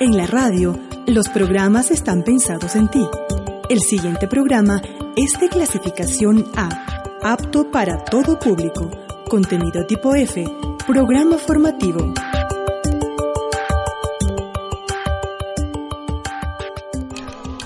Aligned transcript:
En 0.00 0.16
la 0.16 0.26
radio, 0.26 0.78
los 1.06 1.28
programas 1.28 1.90
están 1.90 2.22
pensados 2.22 2.76
en 2.76 2.88
ti. 2.88 3.04
El 3.68 3.80
siguiente 3.80 4.28
programa 4.28 4.80
es 5.16 5.32
de 5.40 5.48
clasificación 5.48 6.46
A, 6.56 6.68
apto 7.22 7.70
para 7.72 8.04
todo 8.04 8.38
público. 8.38 8.88
Contenido 9.28 9.84
tipo 9.86 10.14
F, 10.14 10.44
programa 10.86 11.38
formativo. 11.38 12.14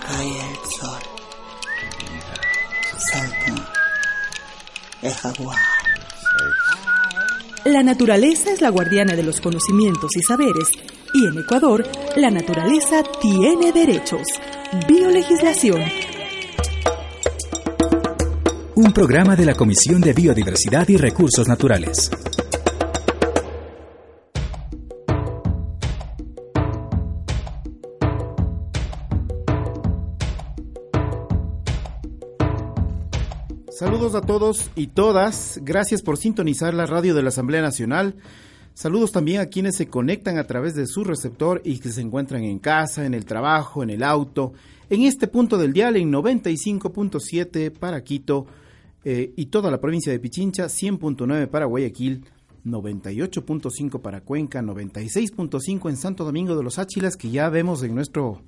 Cae 0.01 0.29
el 0.29 0.57
sol. 0.71 1.01
La 7.67 7.83
naturaleza 7.83 8.53
es 8.53 8.61
la 8.61 8.71
guardiana 8.71 9.17
de 9.17 9.25
los 9.25 9.41
conocimientos 9.41 10.17
y 10.17 10.23
saberes 10.23 10.71
y 11.13 11.27
en 11.27 11.37
Ecuador, 11.37 11.85
la 12.15 12.31
naturaleza 12.31 13.03
tiene 13.21 13.73
derechos. 13.73 14.23
Biolegislación. 14.87 15.83
Un 18.77 18.93
programa 18.93 19.35
de 19.35 19.47
la 19.47 19.55
Comisión 19.55 20.01
de 20.01 20.13
Biodiversidad 20.13 20.89
y 20.89 20.97
Recursos 20.97 21.49
Naturales. 21.49 22.09
Saludos 34.07 34.23
a 34.23 34.27
todos 34.27 34.71
y 34.77 34.87
todas. 34.87 35.61
Gracias 35.65 36.01
por 36.01 36.17
sintonizar 36.17 36.73
la 36.75 36.87
radio 36.87 37.13
de 37.13 37.23
la 37.23 37.31
Asamblea 37.31 37.61
Nacional. 37.61 38.15
Saludos 38.73 39.11
también 39.11 39.41
a 39.41 39.47
quienes 39.47 39.75
se 39.75 39.89
conectan 39.89 40.39
a 40.39 40.45
través 40.45 40.77
de 40.77 40.87
su 40.87 41.03
receptor 41.03 41.61
y 41.65 41.81
que 41.81 41.91
se 41.91 42.03
encuentran 42.03 42.45
en 42.45 42.61
casa, 42.61 43.05
en 43.05 43.15
el 43.15 43.25
trabajo, 43.25 43.83
en 43.83 43.91
el 43.91 44.05
auto, 44.05 44.53
en 44.91 45.03
este 45.03 45.27
punto 45.27 45.59
del 45.59 45.73
dial 45.73 45.97
en 45.97 46.13
95.7 46.13 47.73
para 47.73 48.05
Quito 48.05 48.47
eh, 49.05 49.33
y 49.35 49.47
toda 49.47 49.73
la 49.73 49.81
provincia 49.81 50.13
de 50.13 50.21
Pichincha, 50.21 50.67
100.9 50.67 51.49
para 51.49 51.67
Guayaquil, 51.67 52.27
98.5 52.65 54.01
para 54.01 54.21
Cuenca, 54.21 54.63
96.5 54.63 55.91
en 55.91 55.97
Santo 55.97 56.23
Domingo 56.23 56.57
de 56.57 56.63
los 56.63 56.79
Áchilas, 56.79 57.17
que 57.17 57.31
ya 57.31 57.49
vemos 57.49 57.83
en 57.83 57.97
nuestro, 57.97 58.41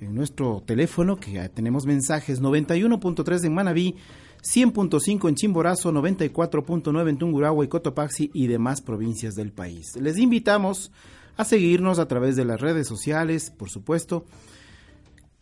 en 0.00 0.16
nuestro 0.16 0.64
teléfono, 0.66 1.14
que 1.14 1.30
ya 1.30 1.48
tenemos 1.48 1.86
mensajes, 1.86 2.42
91.3 2.42 3.44
en 3.44 3.54
Manabí, 3.54 3.94
100.5 4.42 5.28
en 5.28 5.34
Chimborazo, 5.34 5.92
94.9 5.92 7.08
en 7.08 7.18
Tungurahua 7.18 7.64
y 7.64 7.68
Cotopaxi 7.68 8.30
y 8.32 8.46
demás 8.46 8.80
provincias 8.80 9.34
del 9.34 9.52
país. 9.52 9.96
Les 9.96 10.18
invitamos 10.18 10.92
a 11.36 11.44
seguirnos 11.44 11.98
a 11.98 12.08
través 12.08 12.36
de 12.36 12.44
las 12.44 12.60
redes 12.60 12.86
sociales, 12.86 13.50
por 13.50 13.70
supuesto. 13.70 14.26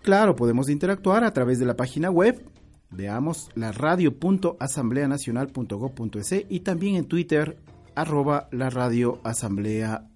Claro, 0.02 0.36
podemos 0.36 0.68
interactuar 0.68 1.24
a 1.24 1.32
través 1.32 1.58
de 1.58 1.66
la 1.66 1.76
página 1.76 2.10
web, 2.10 2.44
veamos 2.90 3.48
la 3.54 3.72
radio.asambleanacional.gov.es 3.72 6.44
y 6.48 6.60
también 6.60 6.96
en 6.96 7.06
Twitter, 7.06 7.58
arroba 7.94 8.48
la 8.50 8.70
radio 8.70 9.20
asamblea 9.24 10.08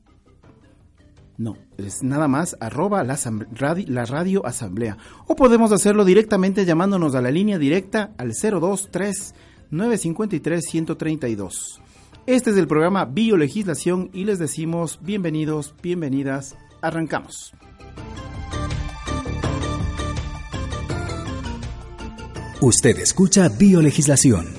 no, 1.38 1.56
es 1.76 2.02
nada 2.02 2.26
más 2.26 2.56
arroba 2.58 3.04
la, 3.04 3.16
radio, 3.52 3.86
la 3.88 4.04
radio 4.04 4.44
asamblea. 4.44 4.98
O 5.28 5.36
podemos 5.36 5.70
hacerlo 5.70 6.04
directamente 6.04 6.64
llamándonos 6.64 7.14
a 7.14 7.22
la 7.22 7.30
línea 7.30 7.58
directa 7.58 8.10
al 8.18 8.32
023 8.32 9.34
953 9.70 10.64
132. 10.68 11.80
Este 12.26 12.50
es 12.50 12.56
el 12.56 12.66
programa 12.66 13.04
Biolegislación 13.04 14.10
y 14.12 14.24
les 14.24 14.40
decimos 14.40 14.98
bienvenidos, 15.00 15.74
bienvenidas, 15.80 16.56
arrancamos. 16.82 17.54
Usted 22.60 22.98
escucha 22.98 23.48
Biolegislación 23.48 24.57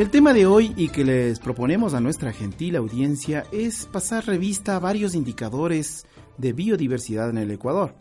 El 0.00 0.08
tema 0.08 0.32
de 0.32 0.46
hoy 0.46 0.72
y 0.78 0.88
que 0.88 1.04
les 1.04 1.38
proponemos 1.40 1.92
a 1.92 2.00
nuestra 2.00 2.32
gentil 2.32 2.74
audiencia 2.76 3.44
es 3.52 3.84
pasar 3.84 4.24
revista 4.24 4.74
a 4.74 4.78
varios 4.78 5.14
indicadores 5.14 6.06
de 6.38 6.54
biodiversidad 6.54 7.28
en 7.28 7.36
el 7.36 7.50
Ecuador. 7.50 7.94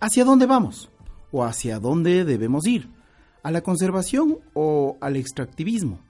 ¿Hacia 0.00 0.24
dónde 0.24 0.46
vamos? 0.46 0.90
¿O 1.30 1.44
hacia 1.44 1.78
dónde 1.78 2.24
debemos 2.24 2.66
ir? 2.66 2.90
¿A 3.44 3.52
la 3.52 3.60
conservación 3.60 4.38
o 4.52 4.98
al 5.00 5.14
extractivismo? 5.14 6.00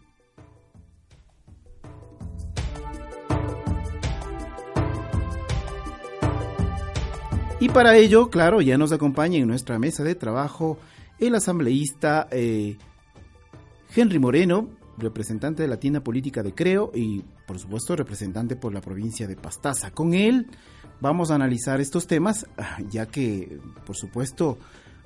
Y 7.61 7.69
para 7.69 7.99
ello, 7.99 8.31
claro, 8.31 8.63
ya 8.63 8.79
nos 8.79 8.93
acompaña 8.93 9.37
en 9.37 9.49
nuestra 9.49 9.79
mesa 9.79 10.05
de 10.05 10.15
trabajo 10.15 10.79
el 11.19 11.35
asambleísta 11.35 12.29
eh, 12.31 12.79
Henry 13.95 14.19
Moreno, 14.19 14.71
representante 14.99 15.63
de 15.63 15.69
la 15.69 15.79
tienda 15.79 16.01
política 16.01 16.43
de 16.43 16.55
Creo 16.55 16.91
y 16.95 17.25
por 17.47 17.59
supuesto 17.59 17.97
representante 17.97 18.57
por 18.57 18.73
la 18.73 18.81
provincia 18.81 19.27
de 19.27 19.37
Pastaza. 19.37 19.91
Con 19.91 20.15
él 20.15 20.47
vamos 21.01 21.31
a 21.31 21.35
analizar 21.35 21.81
estos 21.81 22.07
temas, 22.07 22.47
ah, 22.57 22.79
ya 22.91 23.07
que 23.07 23.59
por 23.87 23.97
supuesto 23.97 24.59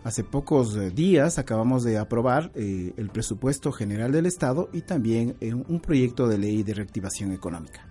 hace 0.04 0.24
pocos 0.24 0.76
eh, 0.76 0.90
días 0.90 1.38
acabamos 1.38 1.84
de 1.84 1.98
aprobar 1.98 2.50
eh, 2.54 2.92
el 2.96 3.10
presupuesto 3.10 3.72
general 3.72 4.12
del 4.12 4.26
Estado 4.26 4.68
y 4.72 4.82
también 4.82 5.36
eh, 5.40 5.54
un 5.54 5.80
proyecto 5.80 6.28
de 6.28 6.38
ley 6.38 6.62
de 6.62 6.74
reactivación 6.74 7.32
económica. 7.32 7.86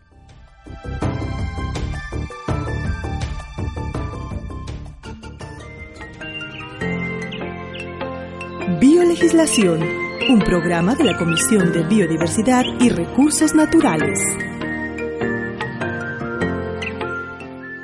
Biolegislación 8.79 10.06
un 10.29 10.39
programa 10.39 10.95
de 10.95 11.03
la 11.03 11.17
Comisión 11.17 11.71
de 11.71 11.83
Biodiversidad 11.83 12.63
y 12.79 12.89
Recursos 12.89 13.55
Naturales. 13.55 14.19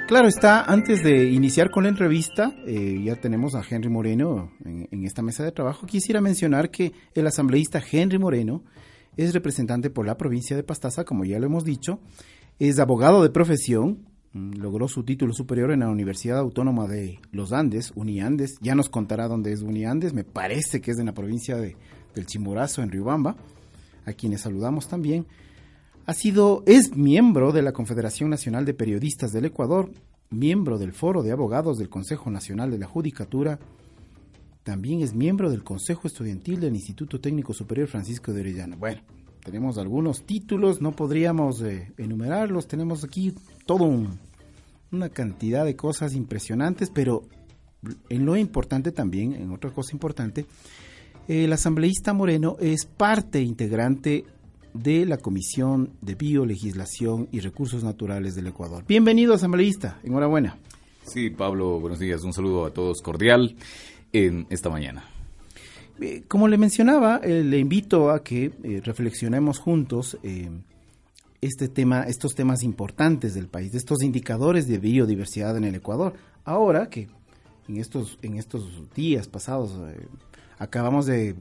Claro 0.08 0.28
está, 0.28 0.64
antes 0.64 1.04
de 1.04 1.30
iniciar 1.30 1.70
con 1.70 1.84
la 1.84 1.90
entrevista, 1.90 2.54
eh, 2.66 3.02
ya 3.04 3.16
tenemos 3.16 3.56
a 3.56 3.62
Henry 3.68 3.90
Moreno 3.90 4.52
en, 4.66 4.88
en, 4.92 5.06
esta 5.06 5.22
mesa 5.22 5.44
de 5.44 5.52
trabajo. 5.52 5.88
Quisiera 5.88 6.20
mencionar 6.20 6.70
que 6.70 6.92
el 7.14 7.26
asambleísta 7.28 7.82
Henry 7.90 8.20
Moreno 8.20 8.64
es 9.16 9.34
representante 9.34 9.90
por 9.90 10.06
la 10.06 10.18
provincia 10.18 10.56
de 10.56 10.64
Pastaza, 10.64 11.06
como 11.06 11.24
ya 11.24 11.40
lo 11.40 11.46
hemos 11.46 11.64
dicho, 11.64 12.00
es 12.60 12.80
abogado 12.80 13.24
de 13.24 13.30
profesión, 13.30 14.06
Mm, 14.34 14.54
logró 14.56 14.88
su 14.88 15.04
título 15.04 15.32
superior 15.32 15.72
en 15.72 15.82
la 15.82 15.90
Universidad 15.90 16.40
Autónoma 16.40 16.88
de 16.88 17.20
los 17.32 17.54
Andes, 17.54 17.92
Uniandes. 17.96 18.58
Ya 18.62 18.74
nos 18.74 18.90
contará 18.90 19.28
dónde 19.28 19.54
es 19.54 19.62
Uniandes, 19.62 20.14
me 20.14 20.24
parece 20.24 20.82
que 20.82 20.90
es 20.90 20.98
en 20.98 21.06
la 21.06 21.14
provincia 21.14 21.56
de, 21.56 21.78
del 22.16 22.26
Chimborazo, 22.26 22.82
en 22.82 22.92
Riobamba, 22.92 23.36
a 24.06 24.14
quienes 24.14 24.42
saludamos 24.42 24.88
también. 24.88 25.26
Ha 26.06 26.14
sido, 26.14 26.64
es 26.66 26.96
miembro 26.96 27.52
de 27.52 27.62
la 27.62 27.72
Confederación 27.72 28.30
Nacional 28.30 28.66
de 28.66 28.74
Periodistas 28.74 29.32
del 29.32 29.46
Ecuador, 29.46 29.92
miembro 30.30 30.78
del 30.78 30.94
Foro 30.94 31.24
de 31.24 31.32
Abogados 31.32 31.78
del 31.78 31.90
Consejo 31.90 32.30
Nacional 32.30 32.72
de 32.72 32.80
la 32.80 32.88
Judicatura, 32.88 33.60
también 34.64 35.02
es 35.02 35.14
miembro 35.14 35.52
del 35.52 35.64
Consejo 35.64 36.08
Estudiantil 36.08 36.62
del 36.62 36.76
Instituto 36.76 37.20
Técnico 37.20 37.54
Superior 37.54 37.90
Francisco 37.90 38.32
de 38.32 38.42
Orellana. 38.42 38.78
Bueno, 38.78 39.02
tenemos 39.44 39.78
algunos 39.78 40.24
títulos, 40.24 40.82
no 40.82 40.94
podríamos 40.94 41.62
eh, 41.62 41.92
enumerarlos, 41.98 42.68
tenemos 42.68 43.04
aquí 43.04 43.36
todo 43.66 43.92
una 44.92 45.10
cantidad 45.10 45.66
de 45.66 45.76
cosas 45.76 46.16
impresionantes, 46.16 46.90
pero 46.90 47.24
en 48.08 48.26
lo 48.26 48.38
importante 48.38 48.94
también, 48.94 49.34
en 49.34 49.52
otra 49.52 49.72
cosa 49.72 49.92
importante, 49.92 50.46
el 51.28 51.54
asambleísta 51.54 52.14
Moreno 52.14 52.58
es 52.60 52.86
parte 52.86 53.42
integrante 53.42 54.26
de 54.74 55.06
la 55.06 55.18
Comisión 55.18 55.92
de 56.02 56.16
Biolegislación 56.16 57.30
y 57.32 57.40
Recursos 57.40 57.84
Naturales 57.84 58.36
del 58.36 58.48
Ecuador. 58.48 58.84
Bienvenido, 58.88 59.34
asambleísta. 59.34 60.00
Enhorabuena. 60.04 60.58
Sí, 61.06 61.30
Pablo, 61.30 61.80
buenos 61.80 62.00
días. 62.00 62.24
Un 62.24 62.34
saludo 62.34 62.66
a 62.66 62.72
todos 62.72 63.02
cordial 63.02 63.56
en 64.12 64.48
esta 64.50 64.70
mañana. 64.70 65.06
Como 66.28 66.48
le 66.48 66.58
mencionaba, 66.58 67.22
eh, 67.24 67.44
le 67.44 67.60
invito 67.60 68.10
a 68.10 68.24
que 68.24 68.52
eh, 68.64 68.82
reflexionemos 68.84 69.60
juntos 69.60 70.18
eh, 70.24 70.50
este 71.40 71.68
tema, 71.68 72.04
estos 72.04 72.36
temas 72.36 72.64
importantes 72.64 73.34
del 73.36 73.48
país, 73.48 73.72
de 73.72 73.78
estos 73.78 74.02
indicadores 74.02 74.68
de 74.68 74.80
biodiversidad 74.80 75.56
en 75.56 75.66
el 75.66 75.76
Ecuador. 75.76 76.14
Ahora 76.44 76.90
que 76.90 77.08
en 77.68 77.78
estos, 77.78 78.18
en 78.22 78.38
estos 78.38 78.94
días 78.94 79.28
pasados 79.28 79.72
eh, 79.90 80.08
acabamos 80.64 81.06
de 81.06 81.36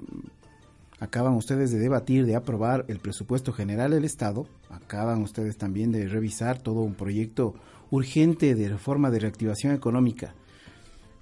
acaban 0.98 1.34
ustedes 1.34 1.72
de 1.72 1.78
debatir, 1.78 2.26
de 2.26 2.36
aprobar 2.36 2.84
el 2.88 2.98
presupuesto 2.98 3.52
general 3.52 3.90
del 3.90 4.04
Estado, 4.04 4.46
acaban 4.68 5.22
ustedes 5.22 5.56
también 5.56 5.90
de 5.90 6.06
revisar 6.06 6.62
todo 6.62 6.80
un 6.80 6.94
proyecto 6.94 7.54
urgente 7.90 8.54
de 8.54 8.68
reforma 8.68 9.10
de 9.10 9.18
reactivación 9.18 9.74
económica. 9.74 10.34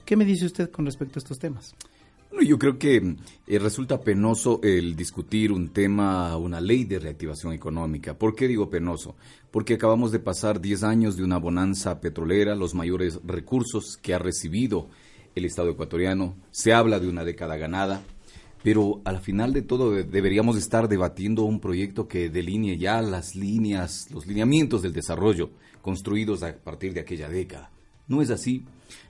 ¿Qué 0.05 0.17
me 0.17 0.25
dice 0.25 0.47
usted 0.47 0.71
con 0.71 0.85
respecto 0.85 1.19
a 1.19 1.21
estos 1.21 1.39
temas? 1.39 1.75
Bueno, 2.31 2.47
yo 2.47 2.59
creo 2.59 2.79
que 2.79 3.17
eh, 3.47 3.59
resulta 3.59 4.03
penoso 4.03 4.61
el 4.63 4.95
discutir 4.95 5.51
un 5.51 5.71
tema, 5.71 6.37
una 6.37 6.61
ley 6.61 6.85
de 6.85 6.99
reactivación 6.99 7.53
económica. 7.53 8.15
¿Por 8.15 8.37
qué 8.37 8.47
digo 8.47 8.71
penoso? 8.71 9.17
Porque 9.51 9.75
acabamos 9.75 10.13
de 10.13 10.21
pasar 10.21 10.61
10 10.61 10.85
años 10.85 11.17
de 11.17 11.25
una 11.25 11.39
bonanza 11.39 12.01
petrolera, 12.01 12.55
los 12.55 12.75
mayores 12.75 13.19
recursos 13.25 13.97
que 13.97 14.15
ha 14.15 14.19
recibido 14.19 14.89
el 15.35 15.45
Estado 15.45 15.71
ecuatoriano. 15.71 16.37
Se 16.51 16.73
habla 16.73 17.01
de 17.01 17.09
una 17.09 17.25
década 17.25 17.57
ganada, 17.57 18.03
pero 18.63 19.01
al 19.05 19.21
final 19.21 19.53
de 19.53 19.63
todo 19.63 19.93
deberíamos 19.93 20.57
estar 20.57 20.89
debatiendo 20.89 21.45
un 21.45 21.61
proyecto 21.61 22.09
que 22.09 22.29
delinee 22.29 22.79
ya 22.79 23.01
las 23.03 23.35
líneas, 23.35 24.09
los 24.13 24.27
lineamientos 24.27 24.83
del 24.83 24.93
desarrollo 24.93 25.51
construidos 25.83 26.43
a 26.43 26.55
partir 26.55 26.93
de 26.93 27.01
aquella 27.01 27.29
década. 27.29 27.71
No 28.07 28.23
es 28.23 28.31
así. 28.31 28.65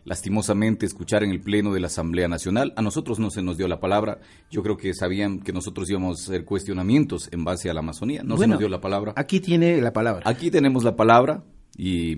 Lastimosamente, 0.04 0.84
escuchar 0.84 1.24
en 1.24 1.30
el 1.30 1.40
Pleno 1.40 1.72
de 1.72 1.80
la 1.80 1.86
Asamblea 1.86 2.28
Nacional, 2.28 2.74
a 2.76 2.82
nosotros 2.82 3.18
no 3.18 3.30
se 3.30 3.42
nos 3.42 3.56
dio 3.56 3.66
la 3.66 3.80
palabra. 3.80 4.20
Yo 4.50 4.62
creo 4.62 4.76
que 4.76 4.92
sabían 4.92 5.40
que 5.40 5.54
nosotros 5.54 5.88
íbamos 5.88 6.20
a 6.20 6.22
hacer 6.24 6.44
cuestionamientos 6.44 7.28
en 7.32 7.44
base 7.44 7.70
a 7.70 7.74
la 7.74 7.80
Amazonía. 7.80 8.22
No 8.22 8.36
se 8.36 8.46
nos 8.46 8.58
dio 8.58 8.68
la 8.68 8.82
palabra. 8.82 9.14
Aquí 9.16 9.40
tiene 9.40 9.80
la 9.80 9.94
palabra. 9.94 10.22
Aquí 10.26 10.50
tenemos 10.50 10.84
la 10.84 10.96
palabra 10.96 11.42
y 11.76 12.14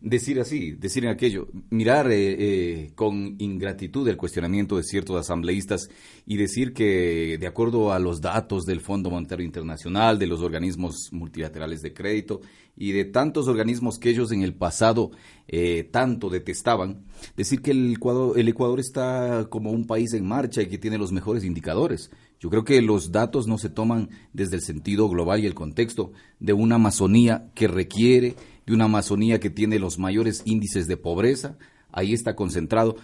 decir 0.00 0.40
así, 0.40 0.72
decir 0.72 1.06
aquello, 1.08 1.48
mirar 1.70 2.10
eh, 2.10 2.36
eh, 2.38 2.92
con 2.94 3.36
ingratitud 3.38 4.06
el 4.08 4.16
cuestionamiento 4.16 4.76
de 4.76 4.82
ciertos 4.82 5.16
asambleístas 5.16 5.88
y 6.26 6.36
decir 6.36 6.72
que 6.72 7.36
de 7.38 7.46
acuerdo 7.46 7.92
a 7.92 7.98
los 7.98 8.20
datos 8.20 8.64
del 8.64 8.80
Fondo 8.80 9.10
Monetario 9.10 9.44
Internacional, 9.44 10.18
de 10.18 10.26
los 10.26 10.42
organismos 10.42 11.08
multilaterales 11.12 11.82
de 11.82 11.92
crédito 11.92 12.40
y 12.76 12.92
de 12.92 13.04
tantos 13.04 13.48
organismos 13.48 13.98
que 13.98 14.10
ellos 14.10 14.32
en 14.32 14.42
el 14.42 14.54
pasado 14.54 15.10
eh, 15.48 15.88
tanto 15.90 16.30
detestaban, 16.30 17.04
decir 17.36 17.60
que 17.60 17.72
el 17.72 17.94
Ecuador, 17.94 18.38
el 18.38 18.48
Ecuador 18.48 18.80
está 18.80 19.46
como 19.50 19.70
un 19.70 19.86
país 19.86 20.14
en 20.14 20.26
marcha 20.26 20.62
y 20.62 20.66
que 20.66 20.78
tiene 20.78 20.98
los 20.98 21.12
mejores 21.12 21.44
indicadores. 21.44 22.10
Yo 22.38 22.48
creo 22.48 22.64
que 22.64 22.80
los 22.80 23.12
datos 23.12 23.46
no 23.46 23.58
se 23.58 23.68
toman 23.68 24.08
desde 24.32 24.56
el 24.56 24.62
sentido 24.62 25.08
global 25.10 25.40
y 25.40 25.46
el 25.46 25.54
contexto 25.54 26.12
de 26.38 26.54
una 26.54 26.76
Amazonía 26.76 27.50
que 27.54 27.68
requiere 27.68 28.34
de 28.70 28.76
una 28.76 28.84
Amazonía 28.86 29.40
que 29.40 29.50
tiene 29.50 29.78
los 29.78 29.98
mayores 29.98 30.42
índices 30.44 30.86
de 30.86 30.96
pobreza, 30.96 31.58
ahí 31.92 32.14
está 32.14 32.34
concentrado. 32.34 32.96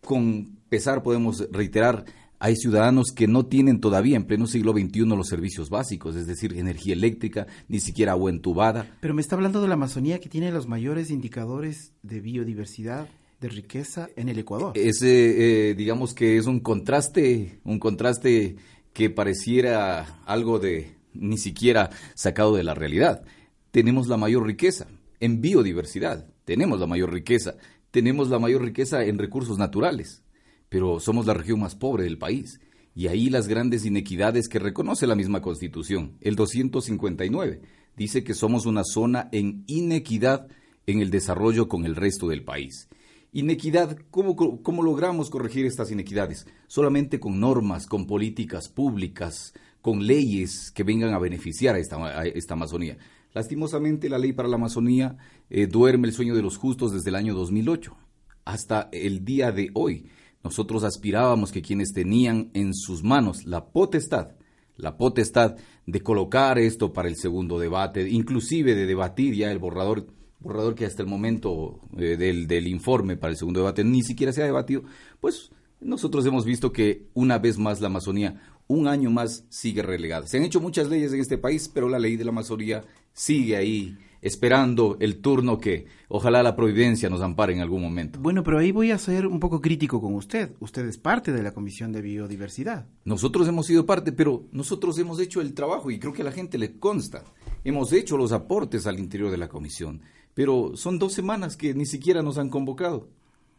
Con 0.00 0.58
pesar 0.68 1.02
podemos 1.02 1.48
reiterar, 1.50 2.04
hay 2.38 2.56
ciudadanos 2.56 3.10
que 3.10 3.26
no 3.26 3.46
tienen 3.46 3.80
todavía 3.80 4.16
en 4.16 4.24
pleno 4.24 4.46
siglo 4.46 4.72
XXI 4.72 5.06
los 5.06 5.28
servicios 5.28 5.70
básicos, 5.70 6.14
es 6.14 6.26
decir, 6.26 6.52
energía 6.58 6.92
eléctrica, 6.92 7.46
ni 7.68 7.80
siquiera 7.80 8.12
agua 8.12 8.30
entubada. 8.30 8.86
Pero 9.00 9.14
me 9.14 9.22
está 9.22 9.34
hablando 9.34 9.62
de 9.62 9.68
la 9.68 9.74
Amazonía 9.74 10.20
que 10.20 10.28
tiene 10.28 10.52
los 10.52 10.68
mayores 10.68 11.10
indicadores 11.10 11.92
de 12.02 12.20
biodiversidad 12.20 13.08
de 13.40 13.48
riqueza 13.48 14.08
en 14.16 14.28
el 14.28 14.38
Ecuador. 14.38 14.72
Ese, 14.76 15.70
eh, 15.70 15.74
digamos 15.74 16.12
que 16.12 16.36
es 16.36 16.46
un 16.46 16.60
contraste, 16.60 17.60
un 17.64 17.78
contraste 17.78 18.56
que 18.92 19.08
pareciera 19.08 20.20
algo 20.26 20.58
de 20.58 20.96
ni 21.14 21.38
siquiera 21.38 21.90
sacado 22.14 22.54
de 22.56 22.64
la 22.64 22.74
realidad. 22.74 23.22
Tenemos 23.70 24.06
la 24.06 24.16
mayor 24.16 24.46
riqueza, 24.46 24.86
en 25.24 25.40
biodiversidad, 25.40 26.26
tenemos 26.44 26.78
la 26.80 26.86
mayor 26.86 27.10
riqueza, 27.10 27.56
tenemos 27.90 28.28
la 28.28 28.38
mayor 28.38 28.62
riqueza 28.62 29.06
en 29.06 29.16
recursos 29.16 29.56
naturales, 29.56 30.22
pero 30.68 31.00
somos 31.00 31.24
la 31.24 31.32
región 31.32 31.60
más 31.60 31.74
pobre 31.74 32.04
del 32.04 32.18
país. 32.18 32.60
Y 32.94 33.06
ahí 33.06 33.30
las 33.30 33.48
grandes 33.48 33.86
inequidades 33.86 34.48
que 34.48 34.58
reconoce 34.58 35.06
la 35.06 35.14
misma 35.14 35.40
Constitución, 35.40 36.18
el 36.20 36.36
259, 36.36 37.62
dice 37.96 38.22
que 38.22 38.34
somos 38.34 38.66
una 38.66 38.84
zona 38.84 39.30
en 39.32 39.64
inequidad 39.66 40.46
en 40.86 41.00
el 41.00 41.10
desarrollo 41.10 41.68
con 41.68 41.86
el 41.86 41.96
resto 41.96 42.28
del 42.28 42.44
país. 42.44 42.90
Inequidad, 43.32 43.96
¿cómo, 44.10 44.36
¿cómo, 44.36 44.82
logramos 44.82 45.30
corregir 45.30 45.64
estas 45.64 45.90
inequidades? 45.90 46.46
Solamente 46.66 47.18
con 47.18 47.40
normas, 47.40 47.86
con 47.86 48.06
políticas 48.06 48.68
públicas, 48.68 49.54
con 49.80 50.06
leyes 50.06 50.70
que 50.70 50.84
vengan 50.84 51.14
a 51.14 51.18
beneficiar 51.18 51.76
a 51.76 51.78
esta, 51.78 51.96
a 51.96 52.26
esta 52.26 52.54
Amazonía. 52.54 52.98
Lastimosamente, 53.34 54.08
la 54.08 54.18
ley 54.18 54.32
para 54.32 54.48
la 54.48 54.54
Amazonía 54.54 55.16
eh, 55.50 55.66
duerme 55.66 56.06
el 56.06 56.14
sueño 56.14 56.36
de 56.36 56.42
los 56.42 56.56
justos 56.56 56.92
desde 56.92 57.10
el 57.10 57.16
año 57.16 57.34
2008 57.34 57.96
hasta 58.44 58.88
el 58.92 59.24
día 59.24 59.50
de 59.50 59.70
hoy. 59.74 60.06
Nosotros 60.44 60.84
aspirábamos 60.84 61.50
que 61.50 61.62
quienes 61.62 61.92
tenían 61.92 62.50
en 62.54 62.74
sus 62.74 63.02
manos 63.02 63.44
la 63.44 63.66
potestad, 63.66 64.36
la 64.76 64.96
potestad 64.96 65.56
de 65.84 66.00
colocar 66.00 66.58
esto 66.60 66.92
para 66.92 67.08
el 67.08 67.16
segundo 67.16 67.58
debate, 67.58 68.08
inclusive 68.08 68.76
de 68.76 68.86
debatir 68.86 69.34
ya 69.34 69.50
el 69.50 69.58
borrador, 69.58 70.06
borrador 70.38 70.76
que 70.76 70.86
hasta 70.86 71.02
el 71.02 71.08
momento 71.08 71.80
eh, 71.98 72.16
del, 72.16 72.46
del 72.46 72.68
informe 72.68 73.16
para 73.16 73.32
el 73.32 73.36
segundo 73.36 73.60
debate 73.60 73.82
ni 73.82 74.02
siquiera 74.02 74.32
se 74.32 74.42
ha 74.42 74.46
debatido, 74.46 74.84
pues 75.20 75.50
nosotros 75.80 76.24
hemos 76.24 76.44
visto 76.44 76.72
que 76.72 77.08
una 77.14 77.38
vez 77.38 77.58
más 77.58 77.80
la 77.80 77.88
Amazonía 77.88 78.40
un 78.66 78.88
año 78.88 79.10
más 79.10 79.44
sigue 79.48 79.82
relegada. 79.82 80.26
Se 80.26 80.38
han 80.38 80.44
hecho 80.44 80.60
muchas 80.60 80.88
leyes 80.88 81.12
en 81.12 81.20
este 81.20 81.38
país, 81.38 81.70
pero 81.72 81.88
la 81.88 81.98
ley 81.98 82.16
de 82.16 82.24
la 82.24 82.30
Amazonía 82.30 82.82
sigue 83.12 83.56
ahí 83.56 83.96
esperando 84.24 84.96
el 85.00 85.20
turno 85.20 85.58
que 85.58 85.84
ojalá 86.08 86.42
la 86.42 86.56
providencia 86.56 87.10
nos 87.10 87.20
ampare 87.20 87.52
en 87.52 87.60
algún 87.60 87.82
momento. 87.82 88.18
Bueno, 88.18 88.42
pero 88.42 88.58
ahí 88.58 88.72
voy 88.72 88.90
a 88.90 88.96
ser 88.96 89.26
un 89.26 89.38
poco 89.38 89.60
crítico 89.60 90.00
con 90.00 90.14
usted. 90.14 90.52
Usted 90.60 90.86
es 90.86 90.96
parte 90.96 91.30
de 91.30 91.42
la 91.42 91.52
Comisión 91.52 91.92
de 91.92 92.00
Biodiversidad. 92.00 92.86
Nosotros 93.04 93.46
hemos 93.48 93.66
sido 93.66 93.84
parte, 93.84 94.12
pero 94.12 94.44
nosotros 94.50 94.98
hemos 94.98 95.20
hecho 95.20 95.42
el 95.42 95.52
trabajo 95.52 95.90
y 95.90 95.98
creo 95.98 96.14
que 96.14 96.22
a 96.22 96.24
la 96.24 96.32
gente 96.32 96.56
le 96.56 96.78
consta. 96.78 97.22
Hemos 97.64 97.92
hecho 97.92 98.16
los 98.16 98.32
aportes 98.32 98.86
al 98.86 98.98
interior 98.98 99.30
de 99.30 99.36
la 99.36 99.48
comisión, 99.48 100.00
pero 100.32 100.72
son 100.74 100.98
dos 100.98 101.12
semanas 101.12 101.58
que 101.58 101.74
ni 101.74 101.84
siquiera 101.84 102.22
nos 102.22 102.38
han 102.38 102.48
convocado. 102.48 103.10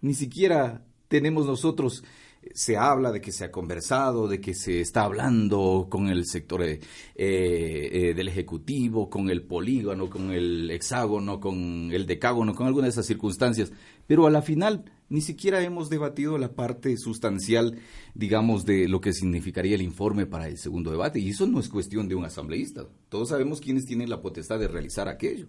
Ni 0.02 0.16
siquiera 0.16 0.84
tenemos 1.08 1.46
nosotros 1.46 2.04
se 2.54 2.78
habla 2.78 3.12
de 3.12 3.22
que 3.22 3.32
se 3.32 3.46
ha 3.46 3.52
conversado, 3.52 4.28
de 4.28 4.40
que 4.40 4.54
se 4.54 4.82
está 4.82 5.04
hablando 5.04 5.88
con 5.90 6.08
el 6.08 6.26
sector 6.26 6.64
eh, 6.64 6.80
eh, 7.16 8.14
del 8.16 8.28
Ejecutivo, 8.28 9.10
con 9.10 9.30
el 9.30 9.44
polígono, 9.44 10.10
con 10.10 10.32
el 10.32 10.70
hexágono, 10.72 11.40
con 11.40 11.92
el 11.92 12.06
decágono, 12.06 12.54
con 12.54 12.68
alguna 12.68 12.86
de 12.86 12.92
esas 12.92 13.06
circunstancias, 13.06 13.72
pero 14.08 14.28
a 14.28 14.32
la 14.32 14.42
final 14.42 14.92
ni 15.10 15.22
siquiera 15.22 15.62
hemos 15.62 15.90
debatido 15.90 16.38
la 16.38 16.54
parte 16.54 16.98
sustancial, 16.98 17.80
digamos, 18.14 18.66
de 18.66 18.88
lo 18.88 19.02
que 19.02 19.14
significaría 19.14 19.76
el 19.76 19.82
informe 19.82 20.26
para 20.26 20.48
el 20.48 20.58
segundo 20.58 20.92
debate, 20.92 21.20
y 21.20 21.30
eso 21.30 21.46
no 21.48 21.60
es 21.60 21.70
cuestión 21.70 22.08
de 22.08 22.16
un 22.16 22.26
asambleísta, 22.26 22.88
todos 23.10 23.30
sabemos 23.30 23.62
quiénes 23.62 23.86
tienen 23.86 24.10
la 24.10 24.22
potestad 24.22 24.60
de 24.60 24.68
realizar 24.68 25.08
aquello. 25.08 25.48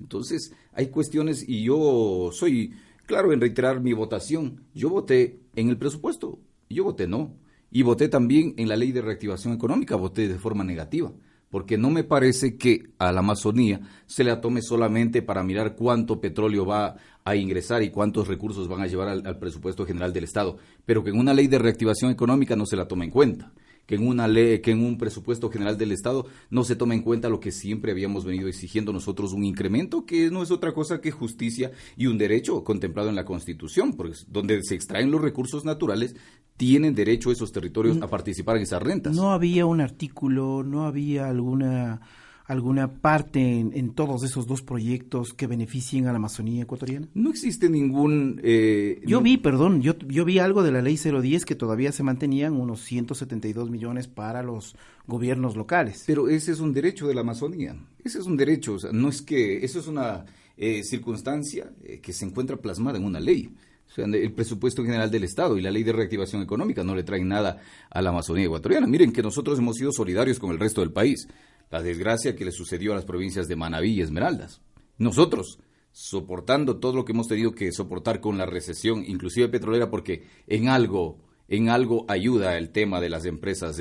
Entonces, 0.00 0.52
hay 0.72 0.88
cuestiones 0.88 1.48
y 1.48 1.62
yo 1.62 2.30
soy 2.32 2.74
claro 3.06 3.32
en 3.32 3.40
reiterar 3.40 3.80
mi 3.80 3.92
votación. 3.92 4.64
Yo 4.74 4.90
voté 4.90 5.40
en 5.56 5.68
el 5.68 5.78
presupuesto, 5.78 6.38
yo 6.68 6.84
voté 6.84 7.06
no. 7.06 7.34
Y 7.70 7.82
voté 7.82 8.08
también 8.08 8.54
en 8.56 8.68
la 8.68 8.76
ley 8.76 8.92
de 8.92 9.02
reactivación 9.02 9.52
económica, 9.52 9.96
voté 9.96 10.28
de 10.28 10.38
forma 10.38 10.62
negativa, 10.62 11.12
porque 11.50 11.76
no 11.76 11.90
me 11.90 12.04
parece 12.04 12.56
que 12.56 12.90
a 12.98 13.10
la 13.10 13.18
Amazonía 13.18 13.80
se 14.06 14.22
la 14.22 14.40
tome 14.40 14.62
solamente 14.62 15.22
para 15.22 15.42
mirar 15.42 15.74
cuánto 15.74 16.20
petróleo 16.20 16.64
va 16.64 16.96
a 17.24 17.34
ingresar 17.34 17.82
y 17.82 17.90
cuántos 17.90 18.28
recursos 18.28 18.68
van 18.68 18.82
a 18.82 18.86
llevar 18.86 19.08
al, 19.08 19.26
al 19.26 19.38
presupuesto 19.40 19.84
general 19.84 20.12
del 20.12 20.22
Estado, 20.22 20.56
pero 20.86 21.02
que 21.02 21.10
en 21.10 21.18
una 21.18 21.34
ley 21.34 21.48
de 21.48 21.58
reactivación 21.58 22.12
económica 22.12 22.54
no 22.54 22.64
se 22.64 22.76
la 22.76 22.86
tome 22.86 23.06
en 23.06 23.10
cuenta 23.10 23.52
que 23.86 23.96
en 23.96 24.06
una 24.06 24.28
ley, 24.28 24.60
que 24.60 24.70
en 24.70 24.84
un 24.84 24.98
presupuesto 24.98 25.50
general 25.50 25.78
del 25.78 25.92
Estado 25.92 26.26
no 26.50 26.64
se 26.64 26.76
tome 26.76 26.94
en 26.94 27.02
cuenta 27.02 27.28
lo 27.28 27.40
que 27.40 27.52
siempre 27.52 27.92
habíamos 27.92 28.24
venido 28.24 28.48
exigiendo 28.48 28.92
nosotros, 28.92 29.32
un 29.32 29.44
incremento 29.44 30.04
que 30.06 30.30
no 30.30 30.42
es 30.42 30.50
otra 30.50 30.72
cosa 30.72 31.00
que 31.00 31.10
justicia 31.10 31.72
y 31.96 32.06
un 32.06 32.18
derecho 32.18 32.64
contemplado 32.64 33.08
en 33.08 33.14
la 33.14 33.24
Constitución, 33.24 33.94
porque 33.94 34.16
donde 34.28 34.62
se 34.62 34.74
extraen 34.74 35.10
los 35.10 35.20
recursos 35.20 35.64
naturales, 35.64 36.16
tienen 36.56 36.94
derecho 36.94 37.32
esos 37.32 37.52
territorios 37.52 38.00
a 38.00 38.08
participar 38.08 38.56
en 38.56 38.62
esas 38.62 38.82
rentas. 38.82 39.14
No 39.14 39.32
había 39.32 39.66
un 39.66 39.80
artículo, 39.80 40.62
no 40.62 40.86
había 40.86 41.28
alguna 41.28 42.00
alguna 42.44 43.00
parte 43.00 43.40
en, 43.40 43.94
todos 43.94 44.22
esos 44.22 44.46
dos 44.46 44.62
proyectos 44.62 45.32
que 45.32 45.46
beneficien 45.46 46.06
a 46.06 46.12
la 46.12 46.16
Amazonía 46.16 46.62
ecuatoriana? 46.62 47.08
No 47.14 47.30
existe 47.30 47.70
ningún... 47.70 48.40
Eh, 48.44 49.00
yo 49.06 49.20
vi, 49.20 49.38
perdón, 49.38 49.80
yo, 49.80 49.96
yo 50.06 50.24
vi 50.24 50.38
algo 50.38 50.62
de 50.62 50.72
la 50.72 50.82
ley 50.82 50.96
010 50.96 51.44
que 51.44 51.54
todavía 51.54 51.92
se 51.92 52.02
mantenían 52.02 52.54
unos 52.54 52.82
172 52.82 53.70
millones 53.70 54.08
para 54.08 54.42
los 54.42 54.76
gobiernos 55.06 55.56
locales. 55.56 56.04
Pero 56.06 56.28
ese 56.28 56.52
es 56.52 56.60
un 56.60 56.72
derecho 56.74 57.06
de 57.06 57.14
la 57.14 57.22
Amazonía, 57.22 57.76
ese 58.04 58.18
es 58.18 58.26
un 58.26 58.36
derecho, 58.36 58.74
o 58.74 58.78
sea, 58.78 58.92
no 58.92 59.08
es 59.08 59.22
que, 59.22 59.64
eso 59.64 59.78
es 59.78 59.86
una 59.86 60.24
eh, 60.56 60.82
circunstancia 60.84 61.72
eh, 61.82 62.00
que 62.00 62.12
se 62.12 62.24
encuentra 62.26 62.56
plasmada 62.56 62.98
en 62.98 63.04
una 63.04 63.20
ley. 63.20 63.54
O 63.88 63.94
sea, 63.94 64.06
el 64.06 64.32
presupuesto 64.32 64.82
general 64.82 65.10
del 65.10 65.24
Estado 65.24 65.56
y 65.56 65.62
la 65.62 65.70
ley 65.70 65.84
de 65.84 65.92
reactivación 65.92 66.42
económica 66.42 66.82
no 66.82 66.96
le 66.96 67.04
traen 67.04 67.28
nada 67.28 67.60
a 67.90 68.02
la 68.02 68.10
Amazonía 68.10 68.46
ecuatoriana. 68.46 68.86
Miren 68.86 69.12
que 69.12 69.22
nosotros 69.22 69.58
hemos 69.58 69.76
sido 69.76 69.92
solidarios 69.92 70.40
con 70.40 70.50
el 70.50 70.58
resto 70.58 70.80
del 70.80 70.90
país. 70.90 71.28
La 71.74 71.82
desgracia 71.82 72.36
que 72.36 72.44
le 72.44 72.52
sucedió 72.52 72.92
a 72.92 72.94
las 72.94 73.04
provincias 73.04 73.48
de 73.48 73.56
Manabí 73.56 73.94
y 73.94 74.00
Esmeraldas. 74.00 74.62
Nosotros, 74.96 75.58
soportando 75.90 76.76
todo 76.76 76.94
lo 76.94 77.04
que 77.04 77.10
hemos 77.10 77.26
tenido 77.26 77.50
que 77.50 77.72
soportar 77.72 78.20
con 78.20 78.38
la 78.38 78.46
recesión, 78.46 79.02
inclusive 79.04 79.48
petrolera, 79.48 79.90
porque 79.90 80.22
en 80.46 80.68
algo, 80.68 81.18
en 81.48 81.70
algo 81.70 82.04
ayuda 82.06 82.58
el 82.58 82.70
tema 82.70 83.00
de 83.00 83.10
las 83.10 83.24
empresas 83.24 83.76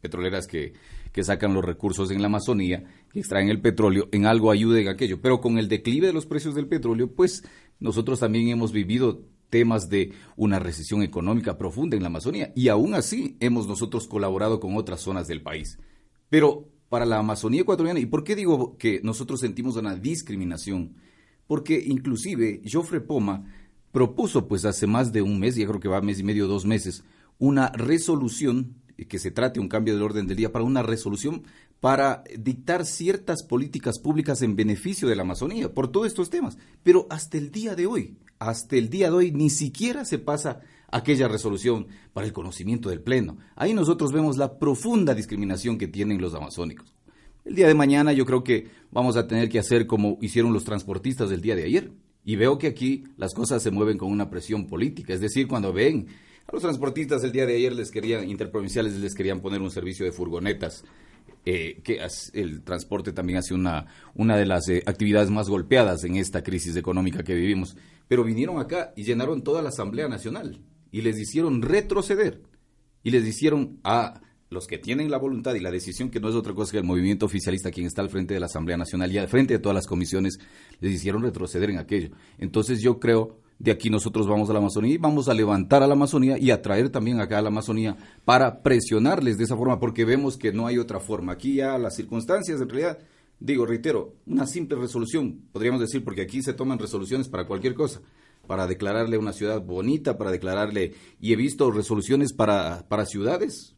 petroleras 0.00 0.48
que, 0.48 0.72
que 1.12 1.22
sacan 1.22 1.54
los 1.54 1.64
recursos 1.64 2.10
en 2.10 2.20
la 2.20 2.26
Amazonía, 2.26 2.82
que 3.12 3.20
extraen 3.20 3.48
el 3.48 3.60
petróleo, 3.60 4.08
en 4.10 4.26
algo 4.26 4.50
ayuda 4.50 4.80
en 4.80 4.88
aquello. 4.88 5.20
Pero 5.22 5.40
con 5.40 5.56
el 5.56 5.68
declive 5.68 6.08
de 6.08 6.12
los 6.12 6.26
precios 6.26 6.56
del 6.56 6.66
petróleo, 6.66 7.14
pues 7.14 7.44
nosotros 7.78 8.18
también 8.18 8.48
hemos 8.48 8.72
vivido 8.72 9.22
temas 9.50 9.88
de 9.88 10.14
una 10.34 10.58
recesión 10.58 11.04
económica 11.04 11.56
profunda 11.56 11.96
en 11.96 12.02
la 12.02 12.08
Amazonía 12.08 12.52
y 12.56 12.66
aún 12.66 12.94
así 12.94 13.36
hemos 13.38 13.68
nosotros 13.68 14.08
colaborado 14.08 14.58
con 14.58 14.76
otras 14.76 15.00
zonas 15.00 15.28
del 15.28 15.42
país. 15.42 15.78
Pero 16.28 16.68
para 16.90 17.06
la 17.06 17.18
Amazonía 17.18 17.62
ecuatoriana, 17.62 18.00
¿y 18.00 18.06
por 18.06 18.24
qué 18.24 18.36
digo 18.36 18.76
que 18.76 19.00
nosotros 19.02 19.40
sentimos 19.40 19.76
una 19.76 19.94
discriminación? 19.94 20.96
Porque 21.46 21.82
inclusive 21.86 22.60
Joffre 22.70 23.00
Poma 23.00 23.44
propuso 23.92 24.48
pues 24.48 24.64
hace 24.64 24.86
más 24.88 25.12
de 25.12 25.22
un 25.22 25.38
mes, 25.38 25.54
ya 25.54 25.66
creo 25.66 25.80
que 25.80 25.88
va 25.88 26.02
mes 26.02 26.18
y 26.18 26.24
medio, 26.24 26.48
dos 26.48 26.66
meses, 26.66 27.04
una 27.38 27.68
resolución 27.70 28.74
que 29.08 29.20
se 29.20 29.30
trate 29.30 29.60
un 29.60 29.68
cambio 29.68 29.94
del 29.94 30.02
orden 30.02 30.26
del 30.26 30.36
día 30.36 30.52
para 30.52 30.64
una 30.64 30.82
resolución 30.82 31.44
para 31.78 32.24
dictar 32.38 32.84
ciertas 32.84 33.44
políticas 33.44 33.98
públicas 33.98 34.42
en 34.42 34.56
beneficio 34.56 35.08
de 35.08 35.16
la 35.16 35.22
Amazonía 35.22 35.72
por 35.72 35.88
todos 35.88 36.08
estos 36.08 36.28
temas. 36.28 36.58
Pero 36.82 37.06
hasta 37.08 37.38
el 37.38 37.52
día 37.52 37.76
de 37.76 37.86
hoy, 37.86 38.18
hasta 38.40 38.76
el 38.76 38.90
día 38.90 39.10
de 39.10 39.16
hoy, 39.16 39.32
ni 39.32 39.48
siquiera 39.48 40.04
se 40.04 40.18
pasa 40.18 40.60
aquella 40.90 41.28
resolución 41.28 41.86
para 42.12 42.26
el 42.26 42.32
conocimiento 42.32 42.88
del 42.88 43.00
Pleno. 43.00 43.38
Ahí 43.56 43.74
nosotros 43.74 44.12
vemos 44.12 44.36
la 44.36 44.58
profunda 44.58 45.14
discriminación 45.14 45.78
que 45.78 45.88
tienen 45.88 46.20
los 46.20 46.34
amazónicos. 46.34 46.94
El 47.44 47.54
día 47.54 47.68
de 47.68 47.74
mañana 47.74 48.12
yo 48.12 48.26
creo 48.26 48.44
que 48.44 48.68
vamos 48.90 49.16
a 49.16 49.26
tener 49.26 49.48
que 49.48 49.58
hacer 49.58 49.86
como 49.86 50.18
hicieron 50.20 50.52
los 50.52 50.64
transportistas 50.64 51.30
del 51.30 51.40
día 51.40 51.56
de 51.56 51.64
ayer. 51.64 51.90
Y 52.22 52.36
veo 52.36 52.58
que 52.58 52.66
aquí 52.66 53.04
las 53.16 53.32
cosas 53.32 53.62
se 53.62 53.70
mueven 53.70 53.96
con 53.96 54.12
una 54.12 54.28
presión 54.28 54.66
política. 54.66 55.14
Es 55.14 55.20
decir, 55.20 55.48
cuando 55.48 55.72
ven 55.72 56.06
a 56.46 56.52
los 56.52 56.62
transportistas 56.62 57.24
el 57.24 57.32
día 57.32 57.46
de 57.46 57.56
ayer 57.56 57.72
les 57.72 57.90
querían, 57.90 58.28
interprovinciales 58.28 58.94
les 58.98 59.14
querían 59.14 59.40
poner 59.40 59.62
un 59.62 59.70
servicio 59.70 60.04
de 60.04 60.12
furgonetas, 60.12 60.84
eh, 61.46 61.80
que 61.82 61.98
el 62.34 62.62
transporte 62.62 63.12
también 63.12 63.38
hace 63.38 63.54
una, 63.54 63.86
una 64.14 64.36
de 64.36 64.44
las 64.44 64.68
eh, 64.68 64.82
actividades 64.84 65.30
más 65.30 65.48
golpeadas 65.48 66.04
en 66.04 66.16
esta 66.16 66.42
crisis 66.42 66.76
económica 66.76 67.22
que 67.22 67.34
vivimos. 67.34 67.74
Pero 68.06 68.22
vinieron 68.22 68.58
acá 68.58 68.92
y 68.96 69.04
llenaron 69.04 69.42
toda 69.42 69.62
la 69.62 69.70
Asamblea 69.70 70.08
Nacional 70.08 70.60
y 70.90 71.02
les 71.02 71.18
hicieron 71.18 71.62
retroceder 71.62 72.42
y 73.02 73.10
les 73.10 73.26
hicieron 73.26 73.80
a 73.84 74.20
los 74.50 74.66
que 74.66 74.78
tienen 74.78 75.10
la 75.10 75.18
voluntad 75.18 75.54
y 75.54 75.60
la 75.60 75.70
decisión, 75.70 76.10
que 76.10 76.20
no 76.20 76.28
es 76.28 76.34
otra 76.34 76.54
cosa 76.54 76.72
que 76.72 76.78
el 76.78 76.84
movimiento 76.84 77.26
oficialista, 77.26 77.70
quien 77.70 77.86
está 77.86 78.02
al 78.02 78.10
frente 78.10 78.34
de 78.34 78.40
la 78.40 78.46
Asamblea 78.46 78.76
Nacional 78.76 79.12
y 79.12 79.18
al 79.18 79.28
frente 79.28 79.54
de 79.54 79.60
todas 79.60 79.76
las 79.76 79.86
comisiones, 79.86 80.38
les 80.80 80.92
hicieron 80.92 81.22
retroceder 81.22 81.70
en 81.70 81.78
aquello. 81.78 82.10
Entonces 82.38 82.82
yo 82.82 82.98
creo 82.98 83.38
de 83.60 83.70
aquí 83.70 83.90
nosotros 83.90 84.26
vamos 84.26 84.48
a 84.48 84.54
la 84.54 84.58
Amazonía 84.58 84.94
y 84.94 84.98
vamos 84.98 85.28
a 85.28 85.34
levantar 85.34 85.82
a 85.82 85.86
la 85.86 85.92
Amazonía 85.92 86.38
y 86.38 86.50
a 86.50 86.62
traer 86.62 86.88
también 86.88 87.20
acá 87.20 87.38
a 87.38 87.42
la 87.42 87.48
Amazonía 87.48 87.94
para 88.24 88.62
presionarles 88.62 89.36
de 89.36 89.44
esa 89.44 89.54
forma, 89.54 89.78
porque 89.78 90.06
vemos 90.06 90.38
que 90.38 90.50
no 90.50 90.66
hay 90.66 90.78
otra 90.78 90.98
forma. 90.98 91.32
Aquí 91.32 91.56
ya 91.56 91.76
las 91.76 91.94
circunstancias, 91.94 92.58
en 92.58 92.68
realidad, 92.70 92.98
digo, 93.38 93.66
reitero, 93.66 94.14
una 94.26 94.46
simple 94.46 94.78
resolución, 94.78 95.42
podríamos 95.52 95.80
decir, 95.80 96.02
porque 96.02 96.22
aquí 96.22 96.42
se 96.42 96.54
toman 96.54 96.78
resoluciones 96.78 97.28
para 97.28 97.46
cualquier 97.46 97.74
cosa, 97.74 98.00
para 98.50 98.66
declararle 98.66 99.16
una 99.16 99.32
ciudad 99.32 99.62
bonita, 99.62 100.18
para 100.18 100.32
declararle, 100.32 100.94
y 101.20 101.32
he 101.32 101.36
visto 101.36 101.70
resoluciones 101.70 102.32
para, 102.32 102.84
para 102.88 103.06
ciudades, 103.06 103.76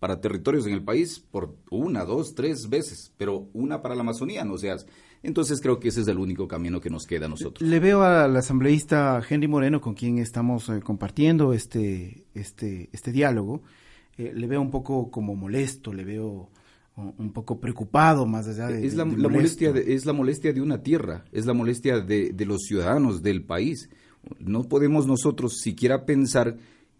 para 0.00 0.20
territorios 0.20 0.66
en 0.66 0.72
el 0.72 0.82
país, 0.82 1.20
por 1.30 1.54
una, 1.70 2.04
dos, 2.04 2.34
tres 2.34 2.68
veces, 2.68 3.12
pero 3.16 3.48
una 3.52 3.80
para 3.80 3.94
la 3.94 4.00
Amazonía, 4.00 4.44
no 4.44 4.58
seas 4.58 4.86
entonces 5.22 5.60
creo 5.60 5.78
que 5.78 5.88
ese 5.88 6.00
es 6.00 6.08
el 6.08 6.18
único 6.18 6.48
camino 6.48 6.80
que 6.80 6.90
nos 6.90 7.06
queda 7.06 7.26
a 7.26 7.28
nosotros. 7.28 7.68
Le 7.68 7.78
veo 7.78 8.02
al 8.02 8.36
asambleísta 8.36 9.22
Henry 9.28 9.46
Moreno, 9.46 9.80
con 9.80 9.94
quien 9.94 10.18
estamos 10.18 10.68
eh, 10.68 10.80
compartiendo 10.80 11.52
este, 11.52 12.26
este, 12.34 12.88
este 12.92 13.12
diálogo, 13.12 13.62
eh, 14.16 14.32
le 14.34 14.46
veo 14.48 14.60
un 14.60 14.72
poco 14.72 15.12
como 15.12 15.36
molesto, 15.36 15.92
le 15.92 16.04
veo 16.04 16.50
un 16.96 17.32
poco 17.32 17.60
preocupado 17.60 18.26
más 18.26 18.48
allá 18.48 18.66
de... 18.66 18.84
Es 18.84 18.94
la, 18.96 19.04
molestia 19.04 19.72
de, 19.72 19.94
es 19.94 20.04
la 20.04 20.12
molestia 20.12 20.52
de 20.52 20.60
una 20.60 20.82
tierra, 20.82 21.24
es 21.30 21.46
la 21.46 21.52
molestia 21.52 22.00
de, 22.00 22.32
de 22.32 22.44
los 22.44 22.62
ciudadanos 22.62 23.22
del 23.22 23.44
país. 23.44 23.88
No 24.38 24.64
podemos 24.64 25.06
nosotros 25.06 25.58
siquiera 25.58 26.04
pensar 26.04 26.56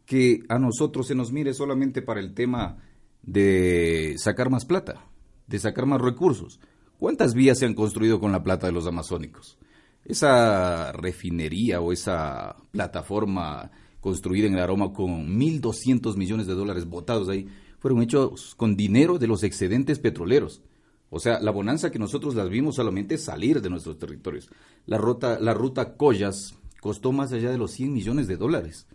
que 0.07 0.43
a 0.49 0.59
nosotros 0.59 1.07
se 1.07 1.15
nos 1.15 1.33
mire 1.33 1.53
solamente 1.53 2.03
para 2.03 2.21
el 2.21 2.33
tema 2.33 2.79
de 3.23 4.15
sacar 4.19 4.51
más 4.51 4.65
plata, 4.65 5.05
de 5.47 5.59
sacar 5.59 5.87
más 5.87 6.01
recursos. 6.01 6.61
¿Cuántas 6.99 7.35
vías 7.35 7.59
se 7.59 7.67
han 7.67 7.75
construido 7.75 8.19
con 8.19 8.33
la 8.33 8.43
plata 8.43 8.67
de 8.67 8.73
los 8.73 8.87
amazónicos? 8.87 9.59
Esa 10.05 10.93
refinería 10.93 11.81
o 11.81 11.93
esa 11.93 12.57
plataforma 12.71 13.71
construida 14.01 14.47
en 14.47 14.55
el 14.55 14.61
aroma 14.61 14.93
con 14.93 15.39
1.200 15.39 16.17
millones 16.17 16.47
de 16.47 16.55
dólares 16.55 16.87
botados 16.87 17.29
ahí, 17.29 17.47
fueron 17.79 18.03
hechos 18.03 18.55
con 18.55 18.77
dinero 18.77 19.19
de 19.19 19.27
los 19.27 19.43
excedentes 19.43 19.99
petroleros. 19.99 20.63
O 21.11 21.21
sea, 21.21 21.41
la 21.41 21.51
bonanza 21.51 21.91
que 21.91 21.99
nosotros 21.99 22.35
las 22.35 22.49
vimos 22.49 22.77
solamente 22.77 23.17
salir 23.19 23.63
de 23.63 23.71
nuestros 23.71 23.99
territorios. 23.99 24.51
La 24.87 24.99
ruta, 24.99 25.39
la 25.41 25.55
ruta 25.55 25.97
Collas 25.97 26.55
costó 26.81 27.13
más 27.13 27.33
allá 27.33 27.51
de 27.51 27.59
los 27.59 27.73
100 27.73 27.93
millones 27.93 28.27
de 28.29 28.37
dólares. 28.37 28.87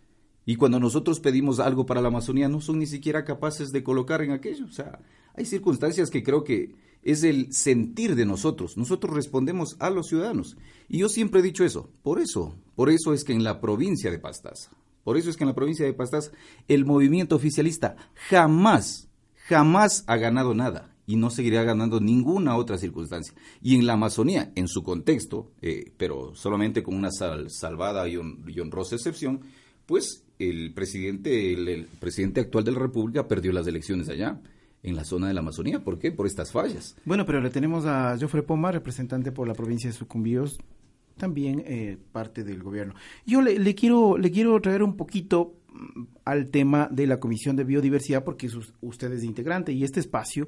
Y 0.46 0.58
cuando 0.58 0.80
nosotros 0.80 1.20
pedimos 1.20 1.60
algo 1.60 1.86
para 1.86 2.02
la 2.02 2.10
Amazonía, 2.10 2.50
no 2.50 2.60
son 2.60 2.80
ni 2.80 2.86
siquiera 2.86 3.24
capaces 3.24 3.72
de 3.72 3.84
colocar 3.84 4.22
en 4.22 4.32
aquello. 4.32 4.66
O 4.66 4.72
sea, 4.72 5.00
hay 5.36 5.46
circunstancias 5.46 6.10
que 6.10 6.24
creo 6.24 6.44
que 6.44 6.76
es 7.02 7.24
el 7.24 7.54
sentir 7.54 8.16
de 8.16 8.26
nosotros. 8.26 8.78
Nosotros 8.78 9.16
respondemos 9.16 9.78
a 9.80 9.90
los 9.90 10.08
ciudadanos. 10.08 10.58
Y 10.90 11.00
yo 11.00 11.10
siempre 11.10 11.40
he 11.40 11.44
dicho 11.44 11.64
eso. 11.64 11.90
Por 12.02 12.20
eso, 12.20 12.56
por 12.76 12.90
eso 12.90 13.14
es 13.14 13.24
que 13.24 13.34
en 13.34 13.44
la 13.44 13.62
provincia 13.62 14.12
de 14.12 14.20
Pastaza, 14.20 14.72
por 15.04 15.18
eso 15.18 15.30
es 15.30 15.38
que 15.38 15.44
en 15.44 15.50
la 15.50 15.56
provincia 15.56 15.86
de 15.86 15.94
Pastaza, 15.94 16.32
el 16.68 16.86
movimiento 16.86 17.36
oficialista 17.36 17.96
jamás, 18.30 19.10
jamás 19.48 20.04
ha 20.08 20.18
ganado 20.18 20.54
nada 20.54 20.93
y 21.06 21.16
no 21.16 21.30
seguirá 21.30 21.64
ganando 21.64 22.00
ninguna 22.00 22.56
otra 22.56 22.78
circunstancia. 22.78 23.34
Y 23.62 23.76
en 23.76 23.86
la 23.86 23.94
Amazonía, 23.94 24.52
en 24.56 24.68
su 24.68 24.84
contexto, 24.84 25.52
eh, 25.62 25.92
pero 25.98 26.34
solamente 26.36 26.84
con 26.84 26.96
una 26.96 27.10
salvada 27.12 28.08
y, 28.08 28.18
honrosa 28.18 28.96
excepción, 28.96 29.42
pues 29.86 30.26
el 30.40 30.74
presidente, 30.74 31.54
el 31.54 31.88
presidente 32.00 32.42
actual 32.42 32.64
de 32.64 32.72
la 32.72 32.80
República 32.80 33.28
perdió 33.28 33.52
las 33.52 33.68
elecciones 33.68 34.10
allá 34.10 34.42
en 34.82 34.96
la 34.96 35.06
zona 35.06 35.28
de 35.28 35.34
la 35.34 35.42
Amazonía. 35.42 35.84
¿Por 35.84 36.00
qué? 36.00 36.12
Por 36.12 36.28
estas 36.28 36.52
fallas. 36.52 36.96
Bueno, 37.06 37.26
pero 37.26 37.42
le 37.42 37.50
tenemos 37.50 37.86
a 37.86 38.18
Jofre 38.20 38.44
Poma, 38.44 38.72
representante 38.72 39.32
por 39.32 39.48
la 39.48 39.54
provincia 39.54 39.90
de 39.90 39.96
Sucumbíos, 39.96 40.58
también 41.18 41.64
eh, 41.66 41.98
parte 42.12 42.44
del 42.44 42.64
gobierno. 42.64 42.94
Yo 43.26 43.42
le, 43.42 43.76
quiero, 43.76 44.18
le 44.18 44.32
quiero 44.32 44.60
traer 44.62 44.84
un 44.84 44.98
poquito 44.98 45.56
mm, 45.72 46.04
al 46.26 46.50
tema 46.50 46.90
de 46.92 47.08
la 47.08 47.20
Comisión 47.20 47.56
de 47.56 47.64
Biodiversidad, 47.64 48.24
porque 48.24 48.50
usted 48.82 49.12
es 49.14 49.24
integrante 49.24 49.72
y 49.72 49.84
este 49.84 50.00
espacio 50.00 50.48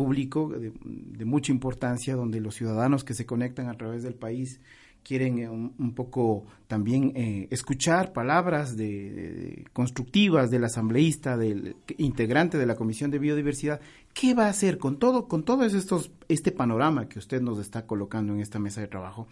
público 0.00 0.48
de 0.48 1.24
mucha 1.26 1.52
importancia, 1.52 2.16
donde 2.16 2.40
los 2.40 2.54
ciudadanos 2.54 3.04
que 3.04 3.12
se 3.12 3.26
conectan 3.26 3.68
a 3.68 3.74
través 3.74 4.02
del 4.02 4.14
país 4.14 4.58
quieren 5.02 5.38
eh, 5.38 5.48
un, 5.50 5.92
poco 5.94 6.46
también 6.68 7.12
eh, 7.14 7.48
escuchar 7.50 8.14
palabras 8.14 8.78
de, 8.78 9.66
constructivas 9.74 10.50
del 10.50 10.64
asambleísta, 10.64 11.36
del 11.36 11.76
integrante 11.98 12.56
de 12.56 12.64
la 12.64 12.76
Comisión 12.76 13.10
de 13.10 13.18
Biodiversidad, 13.18 13.82
¿qué 14.14 14.32
va 14.32 14.46
a 14.46 14.50
hacer 14.50 14.78
con 14.78 14.98
todo, 14.98 15.28
con 15.28 15.42
todo 15.42 15.64
estos, 15.66 16.12
este 16.28 16.50
panorama 16.50 17.10
que 17.10 17.18
usted 17.18 17.42
nos 17.42 17.58
está 17.58 17.86
colocando 17.86 18.32
en 18.32 18.40
esta 18.40 18.58
mesa 18.58 18.80
de 18.80 18.88
trabajo? 18.88 19.28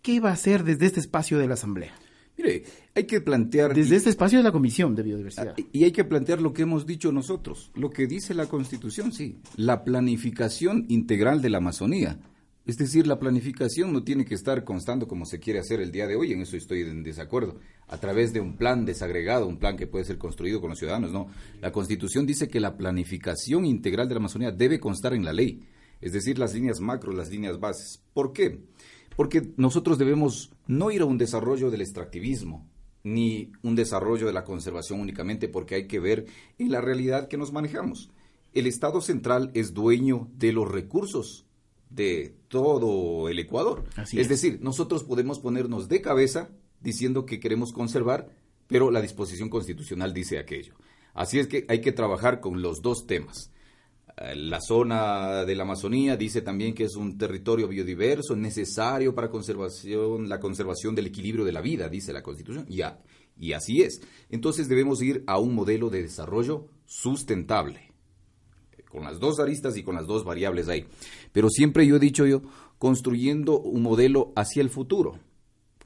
¿Qué 0.00 0.18
va 0.18 0.30
a 0.30 0.34
hacer 0.34 0.64
desde 0.64 0.86
este 0.86 1.00
espacio 1.00 1.38
de 1.38 1.46
la 1.46 1.54
Asamblea? 1.54 1.92
Mire, 2.38 2.64
hay 2.94 3.04
que 3.04 3.20
plantear... 3.20 3.74
Desde 3.74 3.96
este 3.96 4.10
espacio 4.10 4.38
de 4.38 4.44
la 4.44 4.52
Comisión 4.52 4.94
de 4.94 5.02
Biodiversidad. 5.02 5.54
Ah, 5.58 5.62
y 5.72 5.84
hay 5.84 5.92
que 5.92 6.04
plantear 6.04 6.40
lo 6.40 6.52
que 6.52 6.62
hemos 6.62 6.86
dicho 6.86 7.12
nosotros, 7.12 7.70
lo 7.74 7.90
que 7.90 8.06
dice 8.06 8.34
la 8.34 8.46
Constitución, 8.46 9.12
sí, 9.12 9.38
la 9.56 9.84
planificación 9.84 10.84
integral 10.88 11.40
de 11.40 11.50
la 11.50 11.58
Amazonía 11.58 12.18
es 12.66 12.76
decir, 12.78 13.06
la 13.06 13.20
planificación 13.20 13.92
no 13.92 14.02
tiene 14.02 14.24
que 14.24 14.34
estar 14.34 14.64
constando 14.64 15.06
como 15.06 15.24
se 15.24 15.38
quiere 15.38 15.60
hacer 15.60 15.80
el 15.80 15.92
día 15.92 16.08
de 16.08 16.16
hoy, 16.16 16.32
en 16.32 16.42
eso 16.42 16.56
estoy 16.56 16.80
en 16.80 17.04
desacuerdo, 17.04 17.60
a 17.86 17.98
través 17.98 18.32
de 18.32 18.40
un 18.40 18.56
plan 18.56 18.84
desagregado, 18.84 19.46
un 19.46 19.58
plan 19.58 19.76
que 19.76 19.86
puede 19.86 20.04
ser 20.04 20.18
construido 20.18 20.60
con 20.60 20.70
los 20.70 20.78
ciudadanos, 20.80 21.12
no. 21.12 21.28
La 21.60 21.70
Constitución 21.70 22.26
dice 22.26 22.48
que 22.48 22.58
la 22.58 22.76
planificación 22.76 23.64
integral 23.64 24.08
de 24.08 24.14
la 24.14 24.18
Amazonía 24.18 24.50
debe 24.50 24.80
constar 24.80 25.14
en 25.14 25.24
la 25.24 25.32
ley, 25.32 25.62
es 26.00 26.12
decir, 26.12 26.40
las 26.40 26.54
líneas 26.54 26.80
macro, 26.80 27.12
las 27.12 27.30
líneas 27.30 27.60
bases. 27.60 28.02
¿Por 28.12 28.32
qué? 28.32 28.58
Porque 29.16 29.52
nosotros 29.56 29.98
debemos 29.98 30.52
no 30.66 30.90
ir 30.90 31.02
a 31.02 31.06
un 31.06 31.18
desarrollo 31.18 31.70
del 31.70 31.80
extractivismo, 31.80 32.68
ni 33.02 33.52
un 33.62 33.74
desarrollo 33.74 34.26
de 34.26 34.32
la 34.32 34.44
conservación 34.44 35.00
únicamente, 35.00 35.48
porque 35.48 35.74
hay 35.74 35.86
que 35.86 36.00
ver 36.00 36.26
en 36.58 36.70
la 36.70 36.80
realidad 36.80 37.28
que 37.28 37.36
nos 37.36 37.52
manejamos. 37.52 38.10
El 38.52 38.66
Estado 38.66 39.00
central 39.00 39.50
es 39.54 39.74
dueño 39.74 40.28
de 40.34 40.52
los 40.52 40.70
recursos 40.70 41.46
de 41.90 42.36
todo 42.48 43.28
el 43.28 43.38
Ecuador. 43.38 43.84
es, 44.12 44.28
decir, 44.28 44.58
nosotros 44.60 45.04
podemos 45.04 45.38
ponernos 45.38 45.88
de 45.88 46.00
cabeza 46.00 46.50
diciendo 46.80 47.26
que 47.26 47.40
queremos 47.40 47.72
conservar, 47.72 48.28
pero 48.66 48.90
la 48.90 49.00
disposición 49.00 49.48
constitucional 49.48 50.12
dice 50.12 50.38
aquello. 50.38 50.74
Así 51.14 51.38
es 51.38 51.46
que 51.46 51.64
hay 51.68 51.80
que 51.80 51.92
trabajar 51.92 52.40
con 52.40 52.60
los 52.60 52.82
dos 52.82 53.06
temas. 53.06 53.50
La 54.16 54.60
zona 54.62 55.44
de 55.44 55.54
la 55.54 55.64
Amazonía 55.64 56.16
dice 56.16 56.40
también 56.40 56.74
que 56.74 56.84
es 56.84 56.96
un 56.96 57.18
territorio 57.18 57.68
biodiverso 57.68 58.34
necesario 58.34 59.14
para 59.14 59.28
conservación, 59.28 60.28
la 60.28 60.40
conservación 60.40 60.94
del 60.94 61.08
equilibrio 61.08 61.44
de 61.44 61.52
la 61.52 61.60
vida, 61.60 61.88
dice 61.88 62.14
la 62.14 62.22
Constitución. 62.22 62.64
Y, 62.68 62.80
y 63.38 63.52
así 63.52 63.82
es. 63.82 64.00
Entonces 64.30 64.68
debemos 64.68 65.02
ir 65.02 65.22
a 65.26 65.38
un 65.38 65.54
modelo 65.54 65.90
de 65.90 66.02
desarrollo 66.02 66.68
sustentable, 66.86 67.92
con 68.88 69.04
las 69.04 69.20
dos 69.20 69.38
aristas 69.38 69.76
y 69.76 69.82
con 69.82 69.96
las 69.96 70.06
dos 70.06 70.24
variables 70.24 70.68
ahí. 70.68 70.86
Pero 71.32 71.50
siempre 71.50 71.86
yo 71.86 71.96
he 71.96 72.00
dicho 72.00 72.24
yo, 72.24 72.40
construyendo 72.78 73.60
un 73.60 73.82
modelo 73.82 74.32
hacia 74.34 74.62
el 74.62 74.70
futuro 74.70 75.18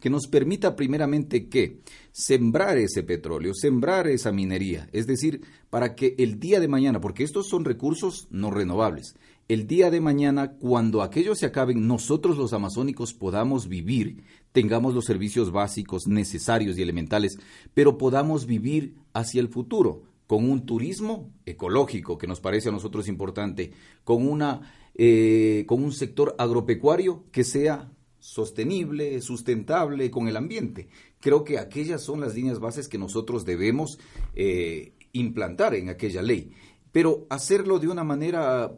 que 0.00 0.11
nos 0.11 0.26
permita 0.26 0.75
primeramente 0.75 1.49
que 1.49 1.80
sembrar 2.12 2.78
ese 2.78 3.02
petróleo, 3.02 3.54
sembrar 3.54 4.09
esa 4.09 4.33
minería, 4.33 4.88
es 4.92 5.07
decir, 5.07 5.42
para 5.69 5.95
que 5.95 6.14
el 6.19 6.40
día 6.40 6.59
de 6.59 6.69
mañana, 6.69 7.00
porque 7.00 7.23
estos 7.23 7.49
son 7.49 7.64
recursos 7.64 8.26
no 8.30 8.50
renovables, 8.50 9.14
el 9.49 9.66
día 9.66 9.90
de 9.90 10.00
mañana, 10.00 10.52
cuando 10.52 11.02
aquellos 11.02 11.40
se 11.40 11.47
acaben, 11.47 11.88
nosotros 11.88 12.38
los 12.38 12.52
amazónicos 12.52 13.14
podamos 13.14 13.66
vivir, 13.66 14.23
tengamos 14.52 14.95
los 14.95 15.04
servicios 15.04 15.50
básicos 15.50 16.07
necesarios 16.07 16.78
y 16.78 16.83
elementales, 16.83 17.37
pero 17.75 17.99
podamos 17.99 18.47
vivir 18.47 18.95
hacia 19.12 19.40
el 19.40 19.49
futuro, 19.49 20.04
con 20.28 20.49
un 20.49 20.64
turismo 20.64 21.33
ecológico 21.45 22.16
que 22.16 22.28
nos 22.28 22.38
parece 22.38 22.69
a 22.69 22.73
nosotros 22.73 23.09
importante, 23.09 23.73
con, 24.04 24.28
una, 24.28 24.73
eh, 24.95 25.64
con 25.66 25.83
un 25.83 25.90
sector 25.90 26.37
agropecuario 26.38 27.25
que 27.33 27.42
sea 27.42 27.90
sostenible, 28.21 29.21
sustentable 29.21 30.11
con 30.11 30.29
el 30.29 30.37
ambiente. 30.37 30.89
Creo 31.21 31.43
que 31.43 31.59
aquellas 31.59 32.03
son 32.03 32.21
las 32.21 32.35
líneas 32.35 32.61
bases 32.61 32.89
que 32.89 32.99
nosotros 32.99 33.45
debemos 33.45 33.99
eh, 34.35 34.93
implantar 35.12 35.75
en 35.75 35.89
aquella 35.89 36.23
ley. 36.23 36.53
Pero 36.93 37.27
hacerlo 37.31 37.79
de 37.79 37.89
una 37.89 38.05
manera 38.05 38.73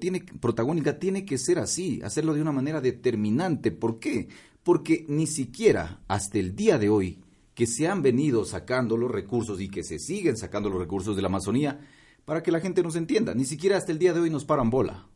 tiene, 0.00 0.24
protagónica 0.40 0.98
tiene 0.98 1.24
que 1.24 1.38
ser 1.38 1.58
así, 1.58 2.00
hacerlo 2.02 2.34
de 2.34 2.42
una 2.42 2.52
manera 2.52 2.80
determinante. 2.80 3.70
¿Por 3.70 3.98
qué? 3.98 4.28
Porque 4.62 5.04
ni 5.08 5.26
siquiera 5.26 6.00
hasta 6.08 6.38
el 6.38 6.56
día 6.56 6.78
de 6.78 6.88
hoy 6.88 7.18
que 7.54 7.66
se 7.66 7.86
han 7.86 8.02
venido 8.02 8.44
sacando 8.44 8.96
los 8.96 9.10
recursos 9.10 9.60
y 9.60 9.68
que 9.68 9.84
se 9.84 9.98
siguen 9.98 10.36
sacando 10.36 10.68
los 10.68 10.80
recursos 10.80 11.14
de 11.14 11.22
la 11.22 11.28
Amazonía, 11.28 11.80
para 12.24 12.42
que 12.42 12.50
la 12.50 12.60
gente 12.60 12.82
nos 12.82 12.96
entienda, 12.96 13.34
ni 13.34 13.44
siquiera 13.44 13.76
hasta 13.76 13.92
el 13.92 13.98
día 13.98 14.12
de 14.12 14.20
hoy 14.20 14.30
nos 14.30 14.44
paran 14.44 14.70
bola. 14.70 15.06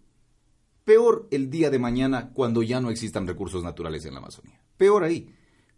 Peor 0.89 1.29
el 1.31 1.51
día 1.51 1.69
de 1.69 1.79
mañana 1.79 2.31
cuando 2.33 2.63
ya 2.63 2.81
no 2.81 2.89
existan 2.89 3.27
recursos 3.27 3.63
naturales 3.63 4.07
en 4.07 4.15
la 4.15 4.21
Amazonía. 4.21 4.59
Peor 4.79 5.05
ahí. 5.05 5.29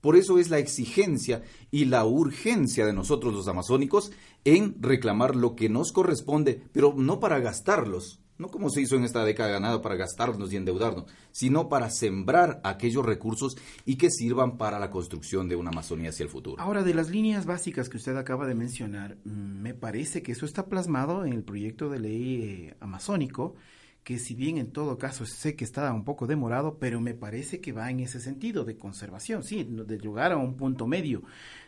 Por 0.00 0.14
eso 0.14 0.38
es 0.38 0.50
la 0.50 0.58
exigencia 0.58 1.42
y 1.72 1.86
la 1.86 2.04
urgencia 2.04 2.86
de 2.86 2.92
nosotros 2.92 3.34
los 3.34 3.48
amazónicos 3.48 4.12
en 4.44 4.80
reclamar 4.80 5.34
lo 5.34 5.56
que 5.56 5.68
nos 5.68 5.90
corresponde, 5.90 6.62
pero 6.70 6.94
no 6.96 7.18
para 7.18 7.40
gastarlos, 7.40 8.20
no 8.38 8.50
como 8.50 8.70
se 8.70 8.82
hizo 8.82 8.94
en 8.94 9.02
esta 9.02 9.24
década 9.24 9.50
ganada 9.50 9.82
para 9.82 9.96
gastarnos 9.96 10.52
y 10.52 10.56
endeudarnos, 10.56 11.06
sino 11.32 11.68
para 11.68 11.90
sembrar 11.90 12.60
aquellos 12.62 13.04
recursos 13.04 13.56
y 13.84 13.96
que 13.96 14.12
sirvan 14.12 14.58
para 14.58 14.78
la 14.78 14.90
construcción 14.90 15.48
de 15.48 15.56
una 15.56 15.70
Amazonía 15.70 16.10
hacia 16.10 16.22
el 16.22 16.30
futuro. 16.30 16.62
Ahora, 16.62 16.84
de 16.84 16.94
las 16.94 17.10
líneas 17.10 17.46
básicas 17.46 17.88
que 17.88 17.96
usted 17.96 18.16
acaba 18.16 18.46
de 18.46 18.54
mencionar, 18.54 19.16
mm, 19.24 19.60
me 19.60 19.74
parece 19.74 20.22
que 20.22 20.30
eso 20.30 20.46
está 20.46 20.66
plasmado 20.66 21.24
en 21.24 21.32
el 21.32 21.42
proyecto 21.42 21.88
de 21.88 21.98
ley 21.98 22.42
eh, 22.42 22.76
amazónico 22.78 23.56
que 24.04 24.18
si 24.18 24.34
bien 24.34 24.58
en 24.58 24.72
todo 24.72 24.98
caso 24.98 25.26
sé 25.26 25.56
que 25.56 25.64
está 25.64 25.92
un 25.92 26.04
poco 26.04 26.26
demorado, 26.26 26.78
pero 26.78 27.00
me 27.00 27.14
parece 27.14 27.60
que 27.60 27.72
va 27.72 27.90
en 27.90 28.00
ese 28.00 28.20
sentido 28.20 28.64
de 28.64 28.76
conservación, 28.76 29.42
sí, 29.44 29.64
de 29.64 29.98
llegar 29.98 30.32
a 30.32 30.36
un 30.36 30.56
punto 30.56 30.86
medio, 30.86 31.22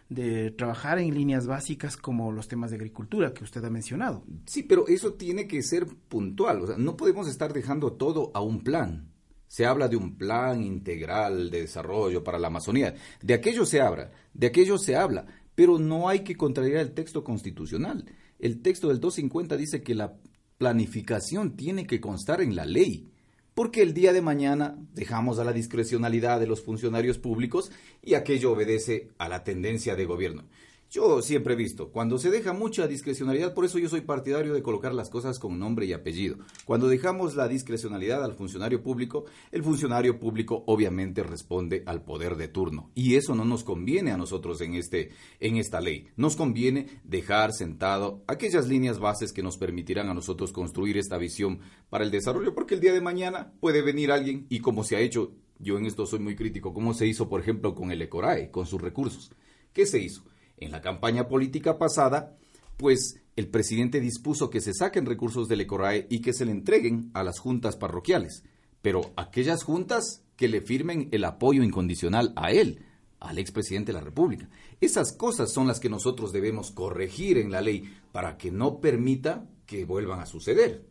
de 0.09 0.51
trabajar 0.51 0.99
en 0.99 1.15
líneas 1.15 1.47
básicas 1.47 1.97
como 1.97 2.33
los 2.33 2.49
temas 2.49 2.71
de 2.71 2.77
agricultura 2.77 3.33
que 3.33 3.45
usted 3.45 3.65
ha 3.65 3.71
mencionado. 3.71 4.25
Sí, 4.47 4.63
pero 4.63 4.87
eso 4.89 5.15
tiene 5.15 5.47
que 5.47 5.63
ser 5.63 5.87
puntual, 5.87 6.63
o 6.63 6.67
sea, 6.67 6.77
no 6.77 6.97
podemos 6.97 7.29
estar 7.29 7.53
dejando 7.53 7.93
todo 7.93 8.31
a 8.35 8.41
un 8.41 8.63
plan. 8.63 9.09
Se 9.47 9.67
habla 9.67 9.87
de 9.87 9.97
un 9.97 10.17
plan 10.17 10.63
integral 10.63 11.51
de 11.51 11.61
desarrollo 11.61 12.25
para 12.25 12.39
la 12.39 12.47
Amazonía. 12.47 12.95
De 13.21 13.35
aquello 13.35 13.67
se 13.67 13.83
habla, 13.83 14.11
de 14.33 14.47
aquello 14.47 14.79
se 14.79 14.97
habla, 14.97 15.27
pero 15.55 15.79
no 15.79 16.09
hay 16.09 16.21
que 16.21 16.37
contrariar 16.37 16.81
el 16.81 16.93
texto 16.93 17.23
constitucional. 17.23 18.07
El 18.39 18.63
texto 18.63 18.89
del 18.89 18.99
250 18.99 19.57
dice 19.59 19.83
que 19.83 19.95
la 19.95 20.17
planificación 20.63 21.57
tiene 21.57 21.89
que 21.89 22.01
constar 22.01 22.41
en 22.41 22.55
la 22.55 22.65
ley, 22.65 23.11
porque 23.53 23.83
el 23.83 23.95
día 23.95 24.13
de 24.13 24.23
mañana 24.23 24.79
dejamos 24.95 25.41
a 25.41 25.45
la 25.45 25.53
discrecionalidad 25.53 26.39
de 26.39 26.47
los 26.47 26.63
funcionarios 26.63 27.19
públicos 27.19 27.73
y 28.01 28.15
aquello 28.15 28.53
obedece 28.53 29.09
a 29.19 29.29
la 29.29 29.43
tendencia 29.43 29.97
de 29.97 30.05
gobierno. 30.05 30.45
Yo 30.93 31.23
siempre 31.23 31.55
he 31.55 31.57
visto, 31.57 31.91
cuando 31.91 32.19
se 32.19 32.31
deja 32.31 32.53
mucha 32.53 32.87
discrecionalidad, 32.87 33.55
por 33.55 33.65
eso 33.65 33.79
yo 33.79 33.89
soy 33.89 34.03
partidario 34.03 34.53
de 34.53 34.63
colocar 34.63 34.93
las 34.93 35.09
cosas 35.09 35.39
con 35.39 35.59
nombre 35.59 35.87
y 35.87 35.95
apellido. 35.95 36.37
Cuando 36.67 36.87
dejamos 36.87 37.35
la 37.35 37.49
discrecionalidad 37.49 38.23
al 38.23 38.35
funcionario 38.35 38.83
público, 38.83 39.25
el 39.53 39.63
funcionario 39.63 40.21
público 40.21 40.65
obviamente 40.67 41.23
responde 41.23 41.83
al 41.87 42.05
poder 42.05 42.37
de 42.37 42.49
turno. 42.49 42.91
Y 42.95 43.15
eso 43.15 43.35
no 43.35 43.47
nos 43.47 43.65
conviene 43.65 44.11
a 44.11 44.19
nosotros 44.19 44.61
en, 44.61 44.75
este, 44.75 45.13
en 45.41 45.57
esta 45.57 45.81
ley. 45.81 46.09
Nos 46.17 46.37
conviene 46.37 47.01
dejar 47.05 47.55
sentado 47.55 48.23
aquellas 48.27 48.69
líneas 48.69 48.99
bases 48.99 49.33
que 49.33 49.43
nos 49.43 49.57
permitirán 49.57 50.11
a 50.11 50.15
nosotros 50.15 50.53
construir 50.53 50.99
esta 50.99 51.17
visión 51.17 51.61
para 51.89 52.05
el 52.05 52.11
desarrollo, 52.11 52.55
porque 52.55 52.75
el 52.75 52.81
día 52.83 52.93
de 52.93 53.01
mañana 53.01 53.55
puede 53.61 53.81
venir 53.81 54.13
alguien 54.13 54.45
y 54.51 54.61
como 54.61 54.85
se 54.85 54.97
ha 54.97 55.01
hecho, 55.01 55.33
yo 55.59 55.79
en 55.79 55.87
esto 55.87 56.05
soy 56.05 56.19
muy 56.19 56.37
crítico, 56.37 56.75
como 56.75 56.93
se 56.93 57.07
hizo, 57.07 57.31
por 57.31 57.41
ejemplo, 57.41 57.75
con 57.75 57.93
el 57.93 58.03
ECORAE, 58.03 58.51
con 58.51 58.67
sus 58.67 58.83
recursos. 58.83 59.33
¿Qué 59.73 59.87
se 59.87 59.99
hizo? 59.99 60.23
En 60.65 60.73
la 60.73 60.81
campaña 60.81 61.29
política 61.29 61.79
pasada, 61.79 62.37
pues 62.77 63.21
el 63.37 63.49
presidente 63.49 64.01
dispuso 64.01 64.51
que 64.51 64.61
se 64.61 64.75
saquen 64.75 65.07
recursos 65.07 65.49
del 65.49 65.63
ECORAE 65.63 66.07
y 66.09 66.21
que 66.21 66.33
se 66.33 66.45
le 66.45 66.53
entreguen 66.53 67.11
a 67.15 67.23
las 67.23 67.39
juntas 67.39 67.77
parroquiales, 67.77 68.45
pero 68.81 69.13
aquellas 69.17 69.65
juntas 69.65 70.23
que 70.37 70.49
le 70.49 70.61
firmen 70.61 71.09
el 71.13 71.25
apoyo 71.25 71.63
incondicional 71.63 72.33
a 72.37 72.53
él, 72.53 72.85
al 73.21 73.39
expresidente 73.39 73.93
de 73.93 73.99
la 73.99 74.05
República. 74.05 74.49
Esas 74.81 75.13
cosas 75.13 75.53
son 75.53 75.67
las 75.67 75.81
que 75.81 75.89
nosotros 75.89 76.33
debemos 76.33 76.71
corregir 76.71 77.39
en 77.39 77.51
la 77.51 77.61
ley 77.61 77.93
para 78.13 78.37
que 78.37 78.51
no 78.51 78.81
permita 78.81 79.45
que 79.67 79.85
vuelvan 79.85 80.21
a 80.21 80.27
suceder. 80.27 80.85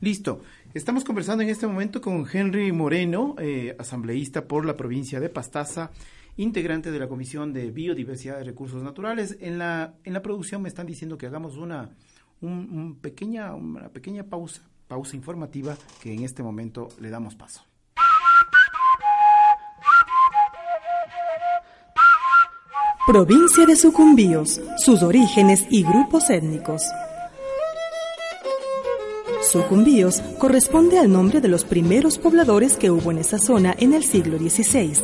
Listo. 0.00 0.40
Estamos 0.74 1.04
conversando 1.04 1.44
en 1.44 1.50
este 1.50 1.66
momento 1.66 2.00
con 2.00 2.26
Henry 2.30 2.72
Moreno, 2.72 3.36
eh, 3.38 3.76
asambleísta 3.78 4.48
por 4.48 4.64
la 4.64 4.76
provincia 4.76 5.20
de 5.20 5.28
Pastaza 5.28 5.92
integrante 6.36 6.90
de 6.90 6.98
la 6.98 7.08
Comisión 7.08 7.52
de 7.52 7.70
Biodiversidad 7.70 8.40
y 8.40 8.44
Recursos 8.44 8.82
Naturales. 8.82 9.36
En 9.40 9.58
la, 9.58 9.94
en 10.04 10.12
la 10.12 10.22
producción 10.22 10.62
me 10.62 10.68
están 10.68 10.86
diciendo 10.86 11.18
que 11.18 11.26
hagamos 11.26 11.56
una, 11.56 11.90
un, 12.40 12.98
pequeña, 13.00 13.54
una 13.54 13.88
pequeña 13.88 14.24
pausa, 14.24 14.62
pausa 14.88 15.16
informativa 15.16 15.76
que 16.02 16.12
en 16.12 16.24
este 16.24 16.42
momento 16.42 16.88
le 17.00 17.10
damos 17.10 17.34
paso. 17.34 17.62
Provincia 23.06 23.66
de 23.66 23.74
Sucumbíos, 23.74 24.60
sus 24.78 25.02
orígenes 25.02 25.66
y 25.70 25.82
grupos 25.82 26.30
étnicos. 26.30 26.82
Sucumbíos 29.52 30.22
corresponde 30.38 30.98
al 30.98 31.12
nombre 31.12 31.42
de 31.42 31.48
los 31.48 31.64
primeros 31.64 32.16
pobladores 32.16 32.78
que 32.78 32.90
hubo 32.90 33.10
en 33.10 33.18
esa 33.18 33.38
zona 33.38 33.76
en 33.78 33.92
el 33.92 34.02
siglo 34.02 34.38
XVI. 34.38 34.94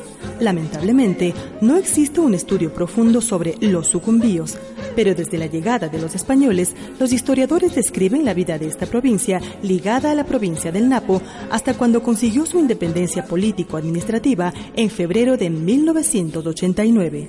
Lamentablemente, 0.41 1.35
no 1.61 1.77
existe 1.77 2.21
un 2.21 2.33
estudio 2.33 2.73
profundo 2.73 3.21
sobre 3.21 3.57
los 3.61 3.89
sucumbíos, 3.89 4.57
pero 4.97 5.15
desde 5.15 5.37
la 5.37 5.49
llegada 5.49 5.89
de 5.89 6.01
los 6.01 6.15
españoles, 6.15 6.75
los 6.99 7.13
historiadores 7.13 7.75
describen 7.75 8.25
la 8.25 8.33
vida 8.33 8.59
de 8.59 8.69
esta 8.69 8.87
provincia 8.87 9.39
ligada 9.61 10.13
a 10.13 10.15
la 10.15 10.25
provincia 10.25 10.73
del 10.73 10.89
Napo 10.89 11.21
hasta 11.51 11.75
cuando 11.75 12.03
consiguió 12.03 12.47
su 12.47 12.59
independencia 12.59 13.27
político-administrativa 13.27 14.55
en 14.75 14.89
febrero 14.89 15.37
de 15.37 15.51
1989. 15.51 17.29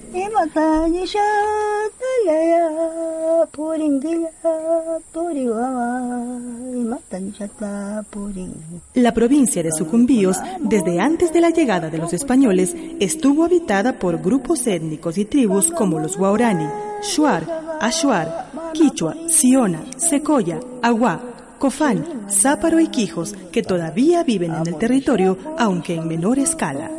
La 8.93 9.13
provincia 9.13 9.63
de 9.63 9.71
Sucumbíos, 9.71 10.37
desde 10.59 10.99
antes 10.99 11.31
de 11.31 11.41
la 11.41 11.49
llegada 11.49 11.89
de 11.89 11.97
los 11.97 12.13
españoles, 12.13 12.75
estuvo 12.99 13.45
habitada 13.45 13.99
por 13.99 14.21
grupos 14.21 14.65
étnicos 14.67 15.17
y 15.17 15.25
tribus 15.25 15.71
como 15.71 15.99
los 15.99 16.17
Guaurani, 16.17 16.67
Shuar, 17.01 17.77
Ashuar, 17.79 18.51
Quichua, 18.73 19.15
Siona, 19.27 19.83
Secoya, 19.97 20.59
Agua, 20.81 21.19
Cofán, 21.59 22.29
Záparo 22.29 22.79
y 22.79 22.87
Quijos, 22.87 23.35
que 23.51 23.63
todavía 23.63 24.23
viven 24.23 24.53
en 24.53 24.67
el 24.67 24.77
territorio, 24.77 25.37
aunque 25.57 25.95
en 25.95 26.07
menor 26.07 26.39
escala. 26.39 26.89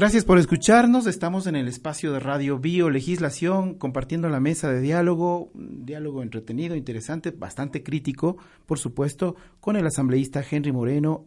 Gracias 0.00 0.24
por 0.24 0.38
escucharnos. 0.38 1.06
Estamos 1.06 1.46
en 1.46 1.56
el 1.56 1.68
espacio 1.68 2.10
de 2.14 2.20
Radio 2.20 2.58
Bio 2.58 2.88
Legislación, 2.88 3.74
compartiendo 3.74 4.30
la 4.30 4.40
mesa 4.40 4.72
de 4.72 4.80
diálogo, 4.80 5.50
un 5.52 5.84
diálogo 5.84 6.22
entretenido, 6.22 6.74
interesante, 6.74 7.32
bastante 7.32 7.82
crítico, 7.82 8.38
por 8.64 8.78
supuesto, 8.78 9.36
con 9.60 9.76
el 9.76 9.86
asambleísta 9.86 10.42
Henry 10.50 10.72
Moreno 10.72 11.26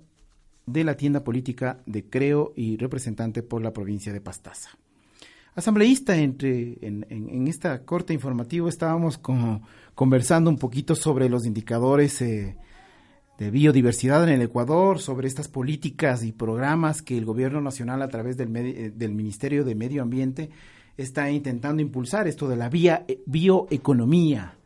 de 0.66 0.84
la 0.84 0.98
tienda 0.98 1.24
política 1.24 1.84
de 1.86 2.10
Creo 2.10 2.52
y 2.56 2.78
representante 2.78 3.44
por 3.44 3.62
la 3.62 3.74
provincia 3.74 4.12
de 4.12 4.22
Pastaza. 4.22 4.72
Asambleísta, 5.54 6.18
entre, 6.18 6.80
en, 6.82 7.06
en, 7.10 7.48
esta 7.48 7.86
corte 7.86 8.16
informativo 8.16 8.70
estábamos 8.70 9.20
como 9.20 9.68
conversando 9.94 10.50
un 10.50 10.58
poquito 10.58 10.96
sobre 10.96 11.30
los 11.30 11.46
indicadores 11.46 12.20
eh, 12.24 12.58
de 13.38 13.52
biodiversidad 13.52 14.24
en 14.24 14.30
el 14.30 14.42
Ecuador, 14.42 15.00
sobre 15.00 15.28
estas 15.28 15.48
políticas 15.48 16.24
y 16.24 16.32
programas 16.32 17.02
que 17.02 17.18
el 17.18 17.26
gobierno 17.26 17.62
nacional 17.62 18.02
a 18.02 18.08
través 18.08 18.38
del, 18.38 18.56
eh, 18.56 18.92
del 18.96 19.14
Ministerio 19.14 19.64
de 19.64 19.76
Medio 19.76 20.02
Ambiente 20.02 20.50
está 20.98 21.30
intentando 21.32 21.82
impulsar, 21.82 22.28
esto 22.28 22.48
de 22.48 22.56
la 22.56 22.70
vía, 22.70 23.06
eh, 23.08 23.22
bioeconomía. 23.26 24.58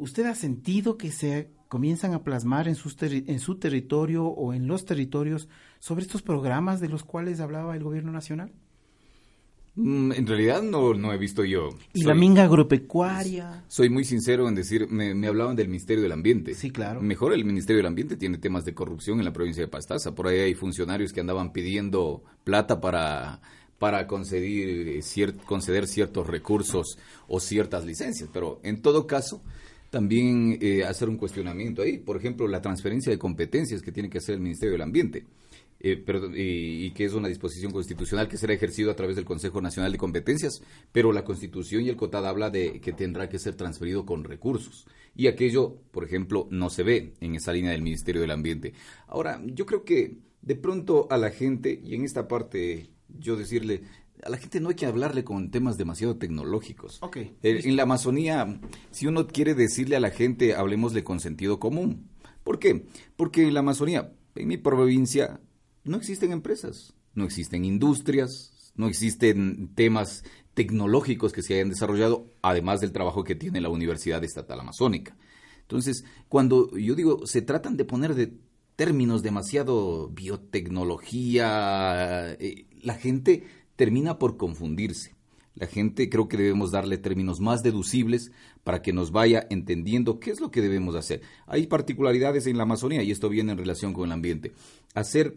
¿Usted 0.00 0.26
ha 0.26 0.34
sentido 0.34 0.98
que 0.98 1.12
se 1.12 1.52
comienzan 1.68 2.12
a 2.12 2.24
plasmar 2.24 2.66
en, 2.66 2.74
sus 2.74 3.00
en 3.00 3.38
su 3.38 3.54
territorio 3.54 4.26
o 4.26 4.52
en 4.52 4.66
los 4.66 4.84
territorios 4.84 5.48
sobre 5.78 6.02
estos 6.02 6.22
programas 6.22 6.80
de 6.80 6.88
los 6.88 7.04
cuales 7.04 7.38
hablaba 7.38 7.76
el 7.76 7.84
gobierno 7.84 8.10
nacional? 8.10 8.50
Mm, 9.76 10.12
en 10.12 10.26
realidad 10.26 10.62
no, 10.62 10.94
no 10.94 11.12
he 11.12 11.18
visto 11.18 11.44
yo. 11.44 11.70
¿Y 11.92 12.02
la 12.02 12.14
minga 12.14 12.44
agropecuaria? 12.44 13.64
Soy 13.68 13.88
muy 13.88 14.04
sincero 14.04 14.48
en 14.48 14.54
decir, 14.54 14.88
me, 14.88 15.26
hablaban 15.26 15.56
del 15.56 15.68
Ministerio 15.68 16.02
del 16.02 16.12
Ambiente. 16.12 16.54
Sí, 16.54 16.70
claro. 16.70 17.00
Mejor 17.00 17.32
el 17.32 17.44
Ministerio 17.44 17.78
del 17.78 17.86
Ambiente 17.86 18.16
tiene 18.16 18.38
temas 18.38 18.64
de 18.64 18.74
corrupción 18.74 19.18
en 19.18 19.24
la 19.24 19.32
provincia 19.32 19.62
de 19.62 19.68
Pastaza. 19.68 20.14
Por 20.14 20.28
ahí 20.28 20.40
hay 20.40 20.54
funcionarios 20.54 21.12
que 21.12 21.20
andaban 21.20 21.52
pidiendo 21.52 22.22
plata 22.44 22.80
para 22.80 23.40
para 23.80 24.06
conceder, 24.06 25.02
conceder 25.46 25.86
ciertos 25.86 26.26
recursos 26.26 26.98
o 27.28 27.40
ciertas 27.40 27.86
licencias. 27.86 28.28
Pero 28.30 28.60
en 28.62 28.82
todo 28.82 29.06
caso, 29.06 29.40
también 29.88 30.58
eh, 30.60 30.84
hacer 30.84 31.08
un 31.08 31.16
cuestionamiento 31.16 31.80
ahí. 31.80 31.96
Por 31.96 32.18
ejemplo, 32.18 32.46
la 32.46 32.60
transferencia 32.60 33.10
de 33.10 33.18
competencias 33.18 33.80
que 33.80 33.90
tiene 33.90 34.10
que 34.10 34.18
hacer 34.18 34.34
el 34.34 34.42
Ministerio 34.42 34.72
del 34.72 34.82
Ambiente. 34.82 35.24
Eh, 35.82 35.96
pero, 35.96 36.30
y, 36.34 36.90
que 36.90 37.06
es 37.06 37.14
una 37.14 37.28
disposición 37.28 37.72
constitucional 37.72 38.28
que 38.28 38.36
será 38.36 38.52
ejercido 38.52 38.90
a 38.90 38.96
través 38.96 39.16
del 39.16 39.24
Consejo 39.24 39.62
Nacional 39.62 39.90
de 39.90 39.98
Competencias, 39.98 40.62
pero 40.92 41.10
la 41.10 41.24
Constitución 41.24 41.82
y 41.82 41.88
el 41.88 41.96
COTAD 41.96 42.26
habla 42.26 42.50
de 42.50 42.80
que 42.80 42.92
tendrá 42.92 43.30
que 43.30 43.38
ser 43.38 43.54
transferido 43.54 44.04
con 44.04 44.24
recursos. 44.24 44.86
Y 45.16 45.26
aquello, 45.26 45.78
por 45.90 46.04
ejemplo, 46.04 46.46
no 46.50 46.68
se 46.68 46.82
ve 46.82 47.14
en 47.20 47.34
esa 47.34 47.52
línea 47.52 47.72
del 47.72 47.82
Ministerio 47.82 48.20
del 48.20 48.30
Ambiente. 48.30 48.74
Ahora, 49.06 49.40
yo 49.46 49.64
creo 49.64 49.84
que 49.84 50.18
de 50.42 50.54
pronto 50.54 51.06
a 51.10 51.16
la 51.16 51.30
gente, 51.30 51.80
y 51.82 51.94
en 51.94 52.04
esta 52.04 52.28
parte 52.28 52.90
yo 53.08 53.36
decirle, 53.36 53.82
a 54.22 54.28
la 54.28 54.36
gente 54.36 54.60
no 54.60 54.68
hay 54.68 54.74
que 54.74 54.86
hablarle 54.86 55.24
con 55.24 55.50
temas 55.50 55.78
demasiado 55.78 56.16
tecnológicos. 56.16 57.02
Okay, 57.02 57.34
eh, 57.42 57.62
en 57.64 57.76
la 57.76 57.84
Amazonía, 57.84 58.60
si 58.90 59.06
uno 59.06 59.26
quiere 59.26 59.54
decirle 59.54 59.96
a 59.96 60.00
la 60.00 60.10
gente, 60.10 60.54
hablemosle 60.54 61.04
con 61.04 61.20
sentido 61.20 61.58
común. 61.58 62.10
¿Por 62.44 62.58
qué? 62.58 62.84
Porque 63.16 63.46
en 63.46 63.54
la 63.54 63.60
Amazonía, 63.60 64.12
en 64.34 64.48
mi 64.48 64.56
provincia, 64.58 65.40
no 65.84 65.96
existen 65.96 66.32
empresas, 66.32 66.94
no 67.14 67.24
existen 67.24 67.64
industrias, 67.64 68.72
no 68.76 68.88
existen 68.88 69.70
temas 69.74 70.24
tecnológicos 70.54 71.32
que 71.32 71.42
se 71.42 71.54
hayan 71.54 71.70
desarrollado, 71.70 72.26
además 72.42 72.80
del 72.80 72.92
trabajo 72.92 73.24
que 73.24 73.34
tiene 73.34 73.60
la 73.60 73.68
Universidad 73.68 74.22
Estatal 74.24 74.60
Amazónica. 74.60 75.16
Entonces, 75.62 76.04
cuando 76.28 76.76
yo 76.76 76.94
digo, 76.94 77.26
se 77.26 77.42
tratan 77.42 77.76
de 77.76 77.84
poner 77.84 78.14
de 78.14 78.32
términos 78.76 79.22
demasiado 79.22 80.08
biotecnología, 80.08 82.32
eh, 82.32 82.66
la 82.82 82.94
gente 82.94 83.44
termina 83.76 84.18
por 84.18 84.36
confundirse. 84.36 85.14
La 85.54 85.66
gente 85.66 86.08
creo 86.08 86.28
que 86.28 86.36
debemos 86.36 86.70
darle 86.70 86.96
términos 86.96 87.40
más 87.40 87.62
deducibles 87.62 88.32
para 88.64 88.82
que 88.82 88.92
nos 88.92 89.12
vaya 89.12 89.46
entendiendo 89.50 90.18
qué 90.18 90.30
es 90.30 90.40
lo 90.40 90.50
que 90.50 90.62
debemos 90.62 90.94
hacer. 90.94 91.20
Hay 91.46 91.66
particularidades 91.66 92.46
en 92.46 92.56
la 92.56 92.62
Amazonía 92.62 93.02
y 93.02 93.10
esto 93.10 93.28
viene 93.28 93.52
en 93.52 93.58
relación 93.58 93.92
con 93.92 94.06
el 94.06 94.12
ambiente. 94.12 94.52
Hacer 94.94 95.36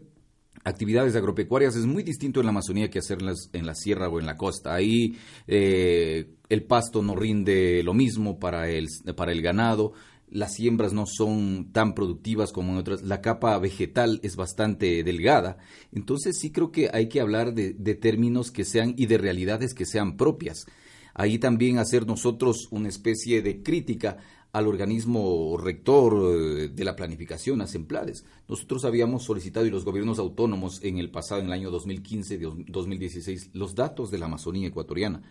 actividades 0.64 1.14
agropecuarias 1.14 1.76
es 1.76 1.86
muy 1.86 2.02
distinto 2.02 2.40
en 2.40 2.46
la 2.46 2.50
Amazonía 2.50 2.90
que 2.90 2.98
hacerlas 2.98 3.50
en 3.52 3.66
la 3.66 3.74
sierra 3.74 4.08
o 4.08 4.18
en 4.18 4.26
la 4.26 4.36
costa. 4.36 4.74
Ahí 4.74 5.16
eh, 5.46 6.30
el 6.48 6.64
pasto 6.64 7.02
no 7.02 7.14
rinde 7.14 7.82
lo 7.82 7.94
mismo 7.94 8.38
para 8.38 8.68
el, 8.68 8.88
para 9.16 9.32
el 9.32 9.42
ganado, 9.42 9.92
las 10.30 10.54
siembras 10.54 10.92
no 10.92 11.04
son 11.06 11.70
tan 11.72 11.94
productivas 11.94 12.50
como 12.50 12.72
en 12.72 12.78
otras, 12.78 13.02
la 13.02 13.20
capa 13.20 13.56
vegetal 13.58 14.18
es 14.22 14.34
bastante 14.36 15.04
delgada, 15.04 15.58
entonces 15.92 16.38
sí 16.40 16.50
creo 16.50 16.72
que 16.72 16.90
hay 16.92 17.08
que 17.08 17.20
hablar 17.20 17.54
de, 17.54 17.74
de 17.74 17.94
términos 17.94 18.50
que 18.50 18.64
sean 18.64 18.94
y 18.96 19.06
de 19.06 19.18
realidades 19.18 19.74
que 19.74 19.86
sean 19.86 20.16
propias. 20.16 20.66
Ahí 21.14 21.38
también 21.38 21.78
hacer 21.78 22.06
nosotros 22.06 22.66
una 22.72 22.88
especie 22.88 23.40
de 23.40 23.62
crítica 23.62 24.16
al 24.54 24.68
organismo 24.68 25.56
rector 25.58 26.14
eh, 26.14 26.68
de 26.68 26.84
la 26.84 26.94
planificación, 26.94 27.60
a 27.60 27.66
Semplares. 27.66 28.24
Nosotros 28.48 28.84
habíamos 28.84 29.24
solicitado 29.24 29.66
y 29.66 29.70
los 29.70 29.84
gobiernos 29.84 30.20
autónomos 30.20 30.80
en 30.84 30.98
el 30.98 31.10
pasado, 31.10 31.40
en 31.40 31.48
el 31.48 31.52
año 31.52 31.72
2015, 31.72 32.38
2016, 32.68 33.50
los 33.52 33.74
datos 33.74 34.12
de 34.12 34.18
la 34.18 34.26
Amazonía 34.26 34.68
ecuatoriana 34.68 35.22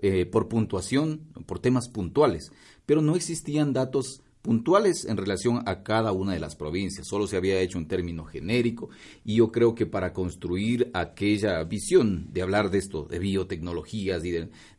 eh, 0.00 0.26
por 0.26 0.46
puntuación, 0.46 1.22
por 1.46 1.58
temas 1.58 1.88
puntuales, 1.88 2.52
pero 2.86 3.02
no 3.02 3.16
existían 3.16 3.72
datos 3.72 4.22
puntuales 4.42 5.04
en 5.04 5.16
relación 5.16 5.62
a 5.66 5.82
cada 5.82 6.12
una 6.12 6.32
de 6.32 6.40
las 6.40 6.56
provincias. 6.56 7.06
Solo 7.06 7.26
se 7.26 7.36
había 7.36 7.60
hecho 7.60 7.78
un 7.78 7.86
término 7.86 8.24
genérico 8.24 8.88
y 9.24 9.36
yo 9.36 9.52
creo 9.52 9.74
que 9.74 9.86
para 9.86 10.12
construir 10.12 10.90
aquella 10.94 11.62
visión 11.64 12.32
de 12.32 12.42
hablar 12.42 12.70
de 12.70 12.78
esto, 12.78 13.04
de 13.04 13.18
biotecnologías, 13.18 14.22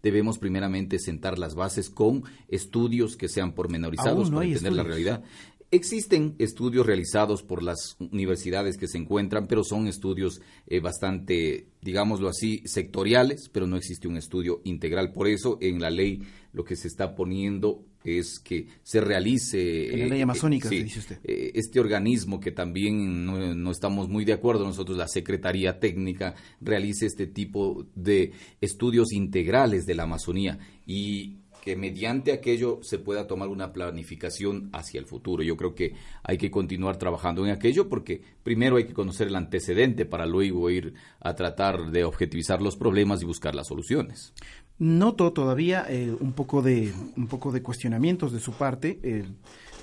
debemos 0.01 0.39
primeramente 0.39 0.99
sentar 0.99 1.37
las 1.37 1.55
bases 1.55 1.89
con 1.89 2.23
estudios 2.47 3.15
que 3.15 3.29
sean 3.29 3.53
pormenorizados 3.53 4.29
para 4.29 4.45
entender 4.45 4.73
la 4.73 4.83
realidad. 4.83 5.23
Existen 5.71 6.33
estudios 6.39 6.87
realizados 6.87 7.43
por 7.43 7.61
las 7.61 7.95
universidades 7.99 8.75
que 8.75 8.87
se 8.87 8.97
encuentran, 8.97 9.45
pero 9.45 9.63
son 9.63 9.85
estudios 9.85 10.41
eh, 10.65 10.79
bastante, 10.79 11.67
digámoslo 11.81 12.27
así, 12.27 12.63
sectoriales, 12.65 13.49
pero 13.53 13.67
no 13.67 13.77
existe 13.77 14.07
un 14.07 14.17
estudio 14.17 14.61
integral. 14.63 15.11
Por 15.11 15.27
eso 15.27 15.59
en 15.61 15.79
la 15.79 15.91
ley 15.91 16.23
lo 16.53 16.63
que 16.63 16.75
se 16.75 16.87
está 16.87 17.13
poniendo 17.13 17.85
es 18.03 18.39
que 18.39 18.67
se 18.83 19.01
realice... 19.01 19.93
En 19.93 19.99
la 20.01 20.07
ley 20.07 20.19
eh, 20.19 20.23
amazónica, 20.23 20.69
dice 20.69 20.99
usted. 20.99 21.19
Eh, 21.23 21.51
este 21.55 21.79
organismo 21.79 22.39
que 22.39 22.51
también 22.51 23.25
no, 23.25 23.53
no, 23.55 23.71
estamos 23.71 24.09
muy 24.09 24.25
de 24.25 24.33
acuerdo, 24.33 24.65
nosotros 24.65 24.97
la 24.97 25.07
Secretaría 25.07 25.79
Técnica 25.79 26.35
realice 26.61 27.05
este 27.05 27.27
tipo 27.27 27.85
de 27.95 28.31
estudios 28.61 29.11
integrales 29.11 29.85
de 29.85 29.95
la 29.95 30.03
Amazonía 30.03 30.59
y 30.85 31.39
que 31.69 31.75
mediante 31.75 32.31
aquello 32.31 32.79
se 32.81 32.97
pueda 32.97 33.27
tomar 33.27 33.47
una 33.49 33.71
planificación 33.73 34.71
hacia 34.73 34.99
el 34.99 35.05
futuro. 35.05 35.43
Yo 35.43 35.55
creo 35.55 35.75
que 35.75 35.93
hay 36.23 36.39
que 36.39 36.49
continuar 36.49 36.97
trabajando 36.97 37.45
en 37.45 37.51
aquello 37.51 37.87
porque 37.87 38.23
primero 38.41 38.77
hay 38.77 38.85
que 38.85 38.93
conocer 38.95 39.27
el 39.27 39.35
antecedente 39.35 40.07
para 40.07 40.25
luego 40.25 40.67
ir 40.71 40.95
a 41.19 41.35
tratar 41.35 41.91
de 41.91 42.03
objetivizar 42.05 42.59
los 42.59 42.75
problemas 42.75 43.21
y 43.21 43.25
buscar 43.25 43.53
las 43.53 43.67
soluciones. 43.67 44.33
Noto 44.79 45.31
todavía 45.31 45.85
eh, 45.87 46.11
un 46.19 46.33
poco 46.33 46.63
de 46.63 46.91
un 47.15 47.27
poco 47.27 47.51
de 47.51 47.61
cuestionamientos 47.61 48.31
de 48.31 48.39
su 48.39 48.53
parte. 48.53 48.99
Eh, 49.03 49.25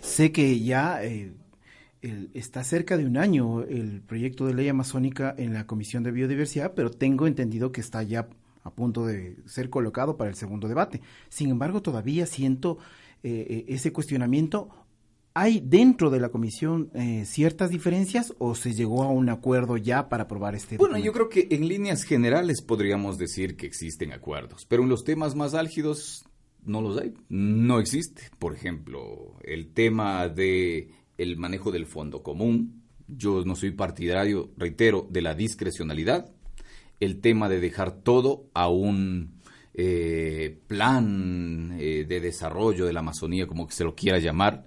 sé 0.01 0.33
que 0.33 0.59
ya 0.59 1.05
eh, 1.05 1.35
está 2.35 2.65
cerca 2.65 2.97
de 2.97 3.07
un 3.07 3.17
año 3.17 3.63
el 3.63 4.01
proyecto 4.01 4.45
de 4.47 4.55
ley 4.55 4.69
amazónica 4.69 5.37
en 5.39 5.55
la 5.55 5.69
Comisión 5.69 6.03
de 6.03 6.11
Biodiversidad, 6.11 6.73
pero 6.75 6.91
tengo 6.91 7.29
entendido 7.29 7.71
que 7.71 7.81
está 7.81 8.03
ya 8.03 8.27
a 8.67 8.75
punto 8.75 9.07
de 9.07 9.37
ser 9.47 9.71
colocado 9.71 10.17
para 10.17 10.31
el 10.31 10.37
segundo 10.37 10.69
debate. 10.69 11.01
Sin 11.29 11.51
embargo, 11.51 11.83
todavía 11.83 12.27
siento 12.27 12.79
eh, 13.23 13.47
eh, 13.49 13.65
ese 13.69 13.93
cuestionamiento. 13.93 14.69
¿Hay 15.35 15.61
dentro 15.61 16.11
de 16.11 16.19
la 16.19 16.31
comisión 16.31 16.91
eh, 16.95 17.25
ciertas 17.27 17.71
diferencias 17.71 18.35
o 18.39 18.55
se 18.55 18.73
llegó 18.73 19.03
a 19.03 19.11
un 19.11 19.29
acuerdo 19.29 19.77
ya 19.77 20.09
para 20.09 20.25
aprobar 20.25 20.55
este 20.55 20.79
Bueno, 20.79 20.99
yo 20.99 21.13
creo 21.13 21.29
que 21.29 21.47
en 21.51 21.69
líneas 21.69 22.05
generales 22.05 22.63
podríamos 22.63 23.19
decir 23.19 23.57
que 23.57 23.67
existen 23.67 24.13
acuerdos, 24.13 24.65
pero 24.67 24.83
en 24.83 24.89
los 24.89 25.05
temas 25.05 25.35
más 25.35 25.55
álgidos 25.55 26.25
no 26.65 26.81
los 26.81 26.99
hay. 26.99 27.15
No 27.29 27.79
existe. 27.79 28.31
Por 28.39 28.55
ejemplo, 28.55 29.37
el 29.45 29.73
tema 29.73 30.29
de 30.29 30.91
el 31.19 31.37
manejo 31.37 31.71
del 31.71 31.87
fondo 31.87 32.23
común. 32.23 32.83
Yo 33.07 33.45
no 33.45 33.55
soy 33.55 33.71
partidario, 33.71 34.51
reitero, 34.57 35.07
de 35.09 35.23
la 35.23 35.35
discrecionalidad 35.35 36.36
el 37.01 37.21
tema 37.21 37.49
de 37.49 37.61
dejar 37.61 37.93
todo 38.03 38.49
a 38.55 38.69
un 38.69 39.37
eh, 39.75 40.59
plan 40.67 41.77
eh, 41.79 42.07
de 42.09 42.21
desarrollo 42.21 42.87
de 42.87 42.93
la 42.93 43.01
Amazonía, 43.01 43.47
como 43.47 43.67
que 43.67 43.75
se 43.75 43.85
lo 43.85 43.95
quiera 43.95 44.19
llamar. 44.19 44.65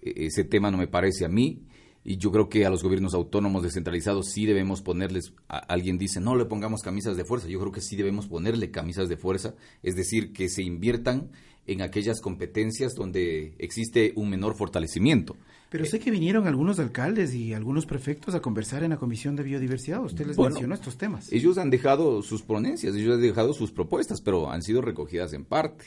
E, 0.00 0.26
ese 0.26 0.44
tema 0.44 0.70
no 0.70 0.78
me 0.78 0.86
parece 0.86 1.24
a 1.24 1.28
mí. 1.28 1.62
Y 2.04 2.16
yo 2.16 2.32
creo 2.32 2.48
que 2.48 2.66
a 2.66 2.70
los 2.70 2.82
gobiernos 2.82 3.14
autónomos 3.14 3.62
descentralizados 3.62 4.30
sí 4.30 4.44
debemos 4.44 4.82
ponerles, 4.82 5.34
alguien 5.46 5.98
dice, 5.98 6.20
no 6.20 6.34
le 6.34 6.46
pongamos 6.46 6.82
camisas 6.82 7.16
de 7.16 7.24
fuerza. 7.24 7.48
Yo 7.48 7.60
creo 7.60 7.70
que 7.70 7.80
sí 7.80 7.96
debemos 7.96 8.26
ponerle 8.26 8.72
camisas 8.72 9.08
de 9.08 9.16
fuerza, 9.16 9.54
es 9.84 9.94
decir, 9.94 10.32
que 10.32 10.48
se 10.48 10.62
inviertan 10.62 11.30
en 11.66 11.82
aquellas 11.82 12.20
competencias 12.20 12.94
donde 12.94 13.54
existe 13.58 14.12
un 14.16 14.30
menor 14.30 14.56
fortalecimiento. 14.56 15.36
Pero 15.70 15.86
sé 15.86 16.00
que 16.00 16.10
vinieron 16.10 16.46
algunos 16.46 16.78
alcaldes 16.78 17.34
y 17.34 17.54
algunos 17.54 17.86
prefectos 17.86 18.34
a 18.34 18.40
conversar 18.40 18.82
en 18.84 18.90
la 18.90 18.98
Comisión 18.98 19.36
de 19.36 19.42
Biodiversidad. 19.42 20.04
Usted 20.04 20.26
les 20.26 20.38
mencionó 20.38 20.74
estos 20.74 20.98
temas. 20.98 21.32
Ellos 21.32 21.56
han 21.56 21.70
dejado 21.70 22.22
sus 22.22 22.42
ponencias, 22.42 22.94
ellos 22.94 23.14
han 23.14 23.22
dejado 23.22 23.54
sus 23.54 23.72
propuestas, 23.72 24.20
pero 24.20 24.50
han 24.50 24.62
sido 24.62 24.82
recogidas 24.82 25.32
en 25.32 25.44
parte. 25.44 25.84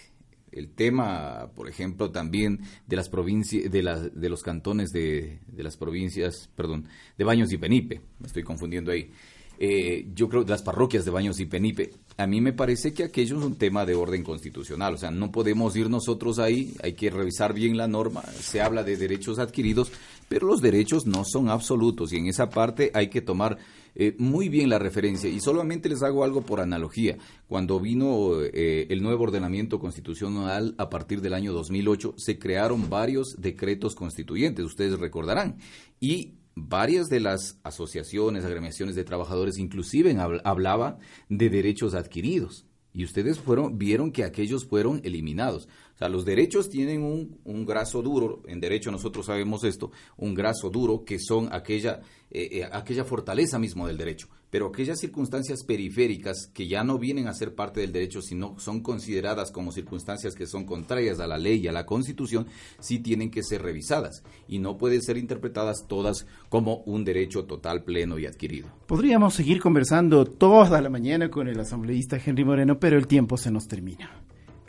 El 0.52 0.70
tema, 0.70 1.52
por 1.54 1.70
ejemplo, 1.70 2.12
también 2.12 2.62
de 2.88 2.96
las 2.96 3.10
provincias, 3.10 3.70
de, 3.70 4.12
de 4.14 4.30
los 4.30 4.42
cantones 4.42 4.90
de, 4.90 5.40
de 5.48 5.64
las 5.64 5.76
provincias, 5.78 6.50
perdón, 6.56 6.88
de 7.18 7.24
Baños 7.26 7.52
y 7.52 7.58
Penipe, 7.58 8.02
me 8.20 8.28
estoy 8.28 8.42
confundiendo 8.42 8.92
ahí. 8.92 9.12
Eh, 9.60 10.08
yo 10.14 10.30
creo, 10.30 10.44
las 10.44 10.62
parroquias 10.62 11.06
de 11.06 11.12
Baños 11.12 11.40
y 11.40 11.46
Penipe. 11.46 11.92
A 12.18 12.28
mí 12.28 12.42
me 12.42 12.54
parece 12.54 12.94
que 12.94 13.04
aquello 13.04 13.38
es 13.38 13.44
un 13.44 13.56
tema 13.56 13.86
de 13.86 13.96
orden 13.96 14.24
constitucional, 14.24 14.96
o 14.96 14.98
sea, 14.98 15.12
no 15.12 15.32
podemos 15.32 15.76
ir 15.76 15.90
nosotros 15.90 16.40
ahí, 16.40 16.74
hay 16.82 16.94
que 16.94 17.10
revisar 17.10 17.54
bien 17.54 17.78
la 17.78 17.88
norma, 17.88 18.22
se 18.22 18.62
habla 18.62 18.84
de 18.84 18.98
derechos 18.98 19.40
adquiridos, 19.40 19.92
pero 20.28 20.48
los 20.48 20.62
derechos 20.62 21.06
no 21.06 21.24
son 21.26 21.50
absolutos 21.50 22.14
y 22.14 22.18
en 22.18 22.28
esa 22.28 22.50
parte 22.50 22.92
hay 22.94 23.10
que 23.10 23.22
tomar 23.22 23.58
eh, 23.98 24.14
muy 24.18 24.50
bien 24.50 24.70
la 24.70 24.78
referencia 24.78 25.30
y 25.30 25.40
solamente 25.40 25.88
les 25.88 26.04
hago 26.04 26.24
algo 26.26 26.42
por 26.42 26.60
analogía. 26.60 27.18
Cuando 27.48 27.80
vino 27.80 28.42
eh, 28.42 28.88
el 28.90 29.02
nuevo 29.02 29.24
ordenamiento 29.24 29.80
constitucional 29.80 30.76
a 30.78 30.90
partir 30.90 31.22
del 31.22 31.34
año 31.34 31.54
2008, 31.54 32.16
se 32.18 32.38
crearon 32.38 32.90
varios 32.90 33.36
decretos 33.40 33.96
constituyentes, 33.96 34.66
ustedes 34.66 35.00
recordarán, 35.00 35.58
y 36.00 36.34
varias 36.56 37.08
de 37.10 37.20
las 37.20 37.60
asociaciones, 37.64 38.46
agremiaciones 38.46 38.96
de 38.96 39.04
trabajadores 39.04 39.58
inclusive 39.58 40.18
hablaba 40.44 40.98
de 41.30 41.50
derechos 41.50 41.94
adquiridos 41.94 42.66
y 42.96 43.04
ustedes 43.04 43.40
fueron, 43.40 43.78
vieron 43.78 44.12
que 44.12 44.24
aquellos 44.24 44.66
fueron 44.66 45.02
eliminados. 45.04 45.68
O 45.96 45.98
sea, 45.98 46.10
los 46.10 46.26
derechos 46.26 46.70
tienen 46.70 47.02
un, 47.02 47.66
graso 47.66 48.02
duro, 48.02 48.44
en 48.48 48.60
derecho 48.60 48.92
nosotros 48.92 49.28
sabemos 49.28 49.64
esto, 49.64 49.92
un 50.18 50.34
graso 50.34 50.70
duro 50.70 51.06
que 51.06 51.20
son 51.20 51.48
aquella, 51.54 52.02
eh, 52.30 52.50
eh, 52.52 52.70
aquella 52.70 53.06
fortaleza 53.06 53.58
mismo 53.60 53.88
del 53.88 53.98
derecho. 53.98 54.28
Pero 54.50 54.68
aquellas 54.68 55.00
circunstancias 55.00 55.64
periféricas 55.64 56.50
que 56.54 56.68
ya 56.68 56.84
no 56.84 57.00
vienen 57.00 57.28
a 57.28 57.34
ser 57.34 57.56
parte 57.56 57.80
del 57.80 57.94
derecho, 57.94 58.22
sino 58.22 58.60
son 58.60 58.82
consideradas 58.82 59.52
como 59.52 59.72
circunstancias 59.72 60.36
que 60.36 60.48
son 60.48 60.66
contrarias 60.66 61.22
a 61.22 61.28
la 61.28 61.38
ley 61.38 61.62
y 61.62 61.68
a 61.70 61.72
la 61.72 61.86
constitución, 61.86 62.46
sí 62.80 63.00
tienen 63.00 63.32
que 63.32 63.44
ser 63.44 63.62
revisadas 63.62 64.22
y 64.50 64.60
no 64.60 64.78
pueden 64.78 65.02
ser 65.02 65.16
interpretadas 65.16 65.86
todas 65.88 66.28
como 66.50 66.84
un 66.86 67.06
derecho 67.06 67.46
total, 67.46 67.84
pleno 67.84 68.20
y 68.20 68.26
adquirido. 68.26 68.68
Podríamos 68.86 69.34
seguir 69.34 69.62
conversando 69.62 70.26
toda 70.26 70.82
la 70.82 70.90
mañana 70.90 71.30
con 71.30 71.48
el 71.48 71.60
asambleísta 71.60 72.20
Henry 72.24 72.44
Moreno, 72.44 72.80
pero 72.80 72.98
el 72.98 73.08
tiempo 73.08 73.38
se 73.38 73.50
nos 73.50 73.70
termina. 73.70 74.26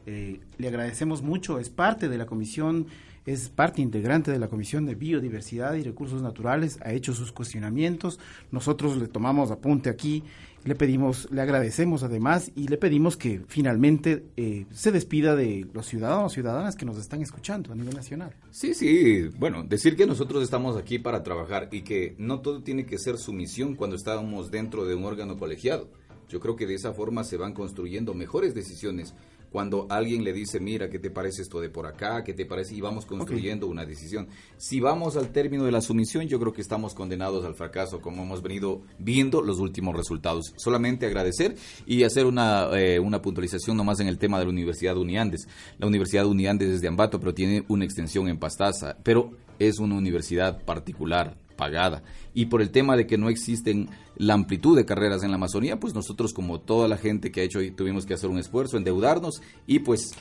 Eh, 0.06 0.40
le 0.58 0.68
agradecemos 0.68 1.22
mucho, 1.22 1.58
es 1.58 1.68
parte 1.68 2.08
de 2.08 2.16
la 2.16 2.26
comisión, 2.26 2.86
es 3.26 3.48
parte 3.48 3.82
integrante 3.82 4.30
de 4.30 4.38
la 4.38 4.46
Comisión 4.46 4.86
de 4.86 4.94
Biodiversidad 4.94 5.74
y 5.74 5.82
Recursos 5.82 6.22
Naturales, 6.22 6.78
ha 6.82 6.92
hecho 6.92 7.12
sus 7.12 7.32
cuestionamientos, 7.32 8.20
nosotros 8.52 8.96
le 8.96 9.08
tomamos 9.08 9.50
apunte 9.50 9.90
aquí, 9.90 10.22
le 10.64 10.76
pedimos, 10.76 11.28
le 11.30 11.40
agradecemos 11.40 12.04
además 12.04 12.52
y 12.54 12.68
le 12.68 12.76
pedimos 12.76 13.16
que 13.16 13.42
finalmente 13.48 14.24
eh, 14.36 14.66
se 14.72 14.92
despida 14.92 15.34
de 15.34 15.66
los 15.72 15.86
ciudadanos, 15.86 16.32
ciudadanas 16.32 16.76
que 16.76 16.84
nos 16.84 16.98
están 16.98 17.20
escuchando 17.20 17.72
a 17.72 17.76
nivel 17.76 17.94
nacional. 17.94 18.34
Sí, 18.50 18.74
sí, 18.74 19.28
bueno, 19.38 19.64
decir 19.64 19.96
que 19.96 20.06
nosotros 20.06 20.42
estamos 20.42 20.76
aquí 20.76 20.98
para 20.98 21.22
trabajar 21.22 21.68
y 21.72 21.82
que 21.82 22.14
no 22.18 22.40
todo 22.40 22.62
tiene 22.62 22.86
que 22.86 22.98
ser 22.98 23.18
sumisión 23.18 23.74
cuando 23.74 23.96
estamos 23.96 24.50
dentro 24.50 24.84
de 24.86 24.94
un 24.94 25.04
órgano 25.04 25.36
colegiado. 25.36 25.88
Yo 26.28 26.40
creo 26.40 26.56
que 26.56 26.66
de 26.66 26.74
esa 26.74 26.92
forma 26.92 27.22
se 27.22 27.36
van 27.36 27.52
construyendo 27.52 28.12
mejores 28.14 28.54
decisiones 28.54 29.14
cuando 29.56 29.86
alguien 29.88 30.22
le 30.22 30.34
dice, 30.34 30.60
mira, 30.60 30.90
¿qué 30.90 30.98
te 30.98 31.08
parece 31.08 31.40
esto 31.40 31.62
de 31.62 31.70
por 31.70 31.86
acá? 31.86 32.22
¿Qué 32.22 32.34
te 32.34 32.44
parece? 32.44 32.74
Y 32.74 32.82
vamos 32.82 33.06
construyendo 33.06 33.66
una 33.68 33.86
decisión. 33.86 34.28
Si 34.58 34.80
vamos 34.80 35.16
al 35.16 35.30
término 35.30 35.64
de 35.64 35.72
la 35.72 35.80
sumisión, 35.80 36.28
yo 36.28 36.38
creo 36.38 36.52
que 36.52 36.60
estamos 36.60 36.92
condenados 36.92 37.42
al 37.42 37.54
fracaso, 37.54 38.02
como 38.02 38.22
hemos 38.22 38.42
venido 38.42 38.82
viendo 38.98 39.40
los 39.40 39.58
últimos 39.58 39.96
resultados. 39.96 40.52
Solamente 40.58 41.06
agradecer 41.06 41.56
y 41.86 42.02
hacer 42.02 42.26
una, 42.26 42.68
eh, 42.78 43.00
una 43.00 43.22
puntualización 43.22 43.78
nomás 43.78 43.98
en 44.00 44.08
el 44.08 44.18
tema 44.18 44.38
de 44.38 44.44
la 44.44 44.50
Universidad 44.50 44.98
Uniandes. 44.98 45.48
La 45.78 45.86
Universidad 45.86 46.26
Uniandes 46.26 46.68
es 46.68 46.82
de 46.82 46.88
Ambato, 46.88 47.18
pero 47.18 47.32
tiene 47.32 47.64
una 47.68 47.86
extensión 47.86 48.28
en 48.28 48.38
Pastaza, 48.38 48.98
pero 49.02 49.30
es 49.58 49.78
una 49.78 49.94
universidad 49.94 50.66
particular 50.66 51.34
pagada. 51.56 52.02
Y 52.34 52.46
por 52.46 52.62
el 52.62 52.70
tema 52.70 52.96
de 52.96 53.06
que 53.06 53.18
no 53.18 53.28
existen 53.28 53.88
la 54.16 54.34
amplitud 54.34 54.76
de 54.76 54.84
carreras 54.84 55.22
en 55.22 55.30
la 55.30 55.36
Amazonía, 55.36 55.80
pues 55.80 55.94
nosotros 55.94 56.32
como 56.32 56.60
toda 56.60 56.88
la 56.88 56.96
gente 56.96 57.32
que 57.32 57.40
ha 57.40 57.44
hecho 57.44 57.60
tuvimos 57.74 58.06
que 58.06 58.14
hacer 58.14 58.30
un 58.30 58.38
esfuerzo, 58.38 58.76
endeudarnos 58.76 59.42
y 59.66 59.80
pues 59.80 60.12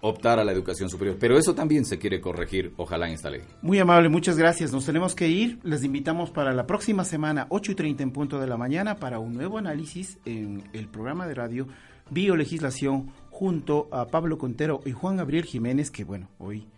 optar 0.00 0.38
a 0.38 0.44
la 0.44 0.52
educación 0.52 0.88
superior. 0.88 1.16
Pero 1.18 1.38
eso 1.38 1.54
también 1.54 1.84
se 1.84 1.98
quiere 1.98 2.20
corregir, 2.20 2.72
ojalá 2.76 3.08
en 3.08 3.14
esta 3.14 3.30
ley. 3.30 3.42
Muy 3.62 3.78
amable, 3.78 4.08
muchas 4.08 4.36
gracias. 4.36 4.72
Nos 4.72 4.86
tenemos 4.86 5.14
que 5.14 5.28
ir. 5.28 5.58
Les 5.62 5.84
invitamos 5.84 6.30
para 6.30 6.52
la 6.52 6.66
próxima 6.66 7.04
semana, 7.04 7.46
8 7.50 7.72
y 7.72 7.74
30 7.74 8.02
en 8.02 8.10
punto 8.12 8.40
de 8.40 8.46
la 8.46 8.56
mañana, 8.56 8.96
para 8.96 9.18
un 9.18 9.34
nuevo 9.34 9.58
análisis 9.58 10.18
en 10.24 10.64
el 10.72 10.88
programa 10.88 11.26
de 11.26 11.34
radio 11.34 11.66
Biolegislación 12.10 13.10
junto 13.30 13.88
a 13.90 14.06
Pablo 14.06 14.38
Contero 14.38 14.80
y 14.84 14.92
Juan 14.92 15.16
Gabriel 15.16 15.44
Jiménez, 15.44 15.90
que 15.90 16.04
bueno, 16.04 16.28
hoy, 16.38 16.68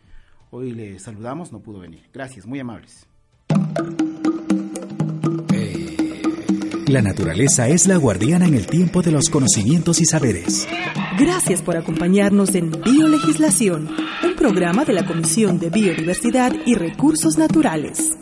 hoy 0.51 0.73
le 0.73 0.99
saludamos, 0.99 1.53
no 1.53 1.61
pudo 1.61 1.81
venir. 1.81 2.09
Gracias, 2.13 2.47
muy 2.47 2.61
amables. 2.61 3.07
La 6.89 7.03
naturaleza 7.03 7.69
es 7.69 7.87
la 7.87 7.99
guardiana 7.99 8.47
en 8.47 8.55
el 8.55 8.67
tiempo 8.67 9.03
de 9.03 9.13
los 9.13 9.29
conocimientos 9.29 10.01
y 10.01 10.07
saberes. 10.07 10.67
Gracias 11.19 11.61
por 11.61 11.77
acompañarnos 11.77 12.55
en 12.55 12.71
Biolegislación, 12.71 13.91
un 14.25 14.35
programa 14.37 14.87
de 14.87 14.95
la 14.95 15.05
Comisión 15.05 15.59
de 15.59 15.69
Biodiversidad 15.69 16.53
y 16.65 16.77
Recursos 16.77 17.37
Naturales. 17.37 18.17